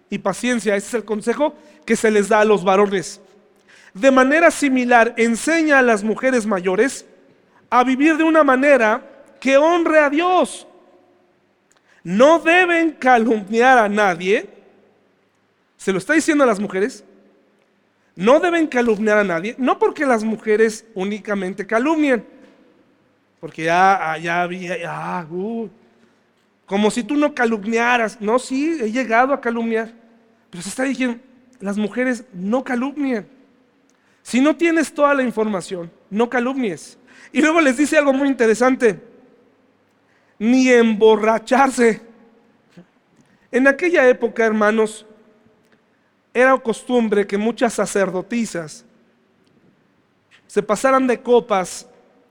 [0.09, 0.77] Y paciencia.
[0.77, 1.53] Ese es el consejo
[1.85, 3.19] que se les da a los varones.
[3.93, 7.05] De manera similar, enseña a las mujeres mayores
[7.69, 10.67] a vivir de una manera que honre a Dios
[12.03, 14.49] no deben calumniar a nadie.
[15.77, 17.03] Se lo está diciendo a las mujeres.
[18.15, 19.55] No deben calumniar a nadie.
[19.57, 22.25] No porque las mujeres únicamente calumnien.
[23.41, 25.67] Porque ya, ah, ya había, ya, uh,
[26.65, 28.21] como si tú no calumniaras.
[28.21, 29.91] No, sí, he llegado a calumniar.
[30.49, 31.19] Pero se está diciendo,
[31.59, 33.27] las mujeres no calumnien.
[34.21, 36.97] Si no tienes toda la información, no calumnies.
[37.33, 39.01] Y luego les dice algo muy interesante
[40.37, 42.01] ni emborracharse.
[43.51, 45.05] En aquella época, hermanos,
[46.33, 48.85] era costumbre que muchas sacerdotisas
[50.47, 51.87] se pasaran de copas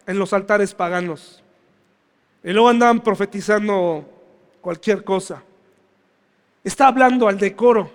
[0.06, 1.42] en los altares paganos.
[2.42, 4.08] Y luego andaban profetizando
[4.60, 5.42] cualquier cosa.
[6.64, 7.90] Está hablando al decoro.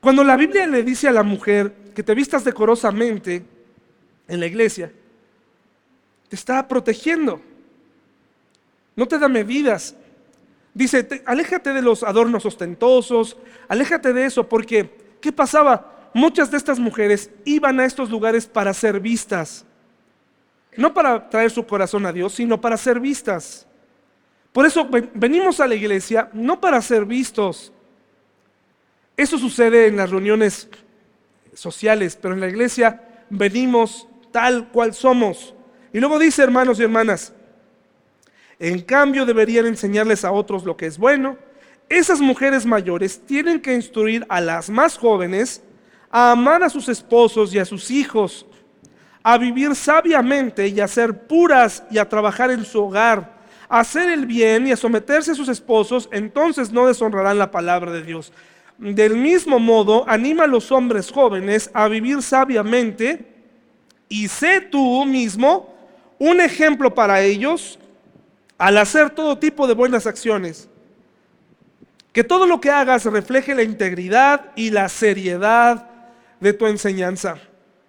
[0.00, 3.44] Cuando la Biblia le dice a la mujer que te vistas decorosamente
[4.28, 4.92] en la iglesia,
[6.28, 7.40] te está protegiendo
[8.96, 9.94] no te da medidas.
[10.74, 13.36] Dice, aléjate de los adornos ostentosos,
[13.68, 14.90] aléjate de eso, porque
[15.20, 16.10] ¿qué pasaba?
[16.14, 19.65] Muchas de estas mujeres iban a estos lugares para ser vistas.
[20.76, 23.66] No para traer su corazón a Dios, sino para ser vistas.
[24.52, 27.72] Por eso venimos a la iglesia no para ser vistos.
[29.16, 30.68] Eso sucede en las reuniones
[31.54, 35.54] sociales, pero en la iglesia venimos tal cual somos.
[35.92, 37.32] Y luego dice, hermanos y hermanas,
[38.58, 41.36] en cambio, deberían enseñarles a otros lo que es bueno.
[41.88, 45.62] Esas mujeres mayores tienen que instruir a las más jóvenes
[46.10, 48.46] a amar a sus esposos y a sus hijos,
[49.28, 53.34] a vivir sabiamente y a ser puras y a trabajar en su hogar,
[53.68, 57.90] a hacer el bien y a someterse a sus esposos, entonces no deshonrarán la palabra
[57.90, 58.32] de Dios.
[58.78, 63.26] Del mismo modo, anima a los hombres jóvenes a vivir sabiamente
[64.08, 65.74] y sé tú mismo
[66.20, 67.80] un ejemplo para ellos
[68.58, 70.68] al hacer todo tipo de buenas acciones,
[72.12, 75.90] que todo lo que hagas refleje la integridad y la seriedad
[76.38, 77.40] de tu enseñanza.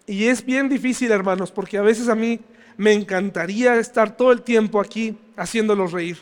[0.10, 2.39] Y es bien difícil, hermanos, porque a veces a mí
[2.78, 6.18] me encantaría estar todo el tiempo aquí haciéndolos reír.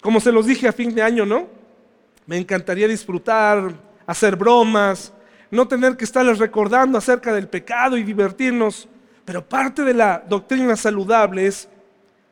[0.00, 1.48] Como se los dije a fin de año, ¿no?
[2.24, 3.74] Me encantaría disfrutar,
[4.06, 5.12] hacer bromas,
[5.50, 8.88] no tener que estarles recordando acerca del pecado y divertirnos,
[9.24, 11.68] pero parte de la doctrina saludable es,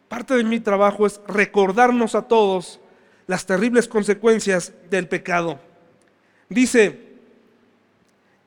[0.09, 2.81] parte de mi trabajo es recordarnos a todos
[3.27, 5.59] las terribles consecuencias del pecado.
[6.49, 7.10] Dice,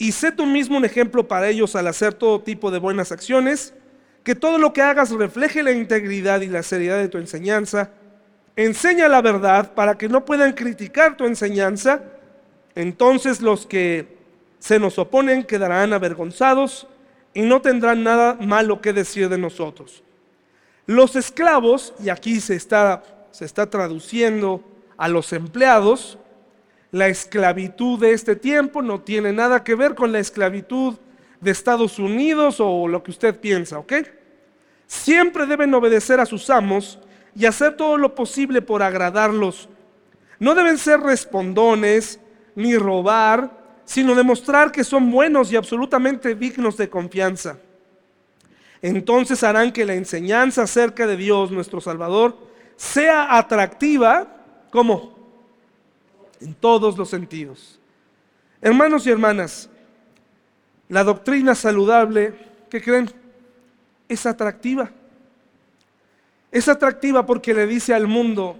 [0.03, 3.73] y sé tú mismo un ejemplo para ellos al hacer todo tipo de buenas acciones,
[4.25, 7.89] que todo lo que hagas refleje la integridad y la seriedad de tu enseñanza.
[8.57, 12.03] Enseña la verdad para que no puedan criticar tu enseñanza.
[12.75, 14.17] Entonces los que
[14.59, 16.85] se nos oponen quedarán avergonzados
[17.33, 20.03] y no tendrán nada malo que decir de nosotros.
[20.85, 24.61] Los esclavos, y aquí se está, se está traduciendo
[24.97, 26.17] a los empleados,
[26.93, 30.93] la esclavitud de este tiempo no tiene nada que ver con la esclavitud
[31.41, 33.93] de Estados Unidos o lo que usted piensa, ¿ok?
[34.85, 36.99] Siempre deben obedecer a sus amos
[37.35, 39.69] y hacer todo lo posible por agradarlos.
[40.37, 42.19] No deben ser respondones
[42.53, 43.49] ni robar,
[43.85, 47.57] sino demostrar que son buenos y absolutamente dignos de confianza.
[48.83, 52.37] Entonces harán que la enseñanza acerca de Dios, nuestro Salvador,
[52.75, 54.27] sea atractiva,
[54.69, 55.12] como
[56.43, 57.79] en todos los sentidos.
[58.61, 59.69] Hermanos y hermanas,
[60.89, 62.33] la doctrina saludable,
[62.69, 63.09] ¿qué creen?
[64.07, 64.91] Es atractiva.
[66.51, 68.57] Es atractiva porque le dice al mundo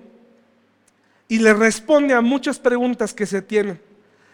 [1.27, 3.79] y le responde a muchas preguntas que se tienen,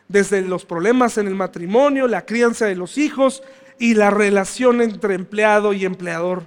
[0.07, 3.43] desde los problemas en el matrimonio, la crianza de los hijos
[3.77, 6.43] y la relación entre empleado y empleador,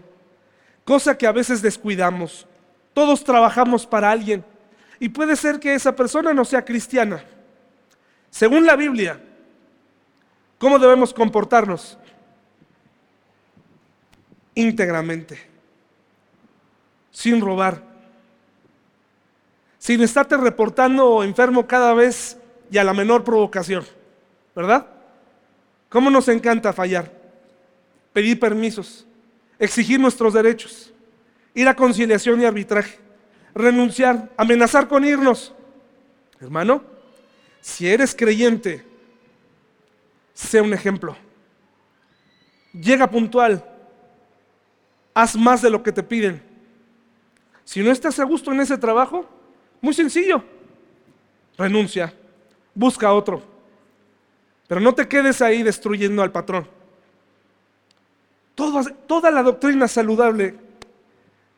[0.85, 2.47] cosa que a veces descuidamos.
[2.93, 4.45] Todos trabajamos para alguien
[5.03, 7.23] y puede ser que esa persona no sea cristiana.
[8.31, 9.21] Según la Biblia,
[10.63, 11.99] ¿Cómo debemos comportarnos?
[14.55, 15.37] Íntegramente,
[17.11, 17.83] sin robar,
[19.77, 22.39] sin estarte reportando enfermo cada vez
[22.71, 23.85] y a la menor provocación,
[24.55, 24.87] ¿verdad?
[25.89, 27.11] ¿Cómo nos encanta fallar?
[28.13, 29.05] Pedir permisos,
[29.59, 30.93] exigir nuestros derechos,
[31.55, 33.01] ir a conciliación y arbitraje,
[33.55, 35.53] renunciar, amenazar con irnos.
[36.41, 36.83] Hermano,
[37.61, 38.85] si eres creyente,
[40.35, 41.17] sea un ejemplo.
[42.73, 43.65] Llega puntual.
[45.15, 46.43] Haz más de lo que te piden.
[47.65, 49.29] Si no estás a gusto en ese trabajo,
[49.81, 50.43] muy sencillo.
[51.57, 52.15] Renuncia.
[52.75, 53.43] Busca otro.
[54.67, 56.67] Pero no te quedes ahí destruyendo al patrón.
[58.55, 60.55] Toda la doctrina saludable,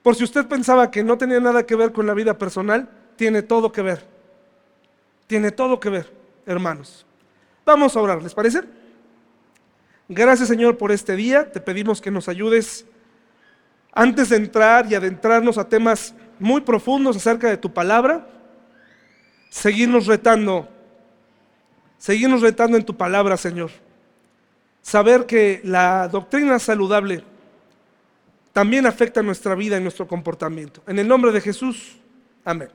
[0.04, 3.40] por si usted pensaba que no tenía nada que ver con la vida personal, tiene
[3.40, 4.04] todo que ver.
[5.26, 6.12] Tiene todo que ver,
[6.44, 7.06] hermanos.
[7.64, 8.64] Vamos a orar, ¿les parece?
[10.06, 11.50] Gracias Señor por este día.
[11.50, 12.84] Te pedimos que nos ayudes
[13.94, 18.28] antes de entrar y adentrarnos a temas muy profundos acerca de tu palabra,
[19.48, 20.68] seguirnos retando,
[21.96, 23.70] seguirnos retando en tu palabra, Señor.
[24.82, 27.24] Saber que la doctrina saludable
[28.54, 30.80] también afecta nuestra vida y nuestro comportamiento.
[30.86, 31.96] En el nombre de Jesús,
[32.44, 32.68] amén.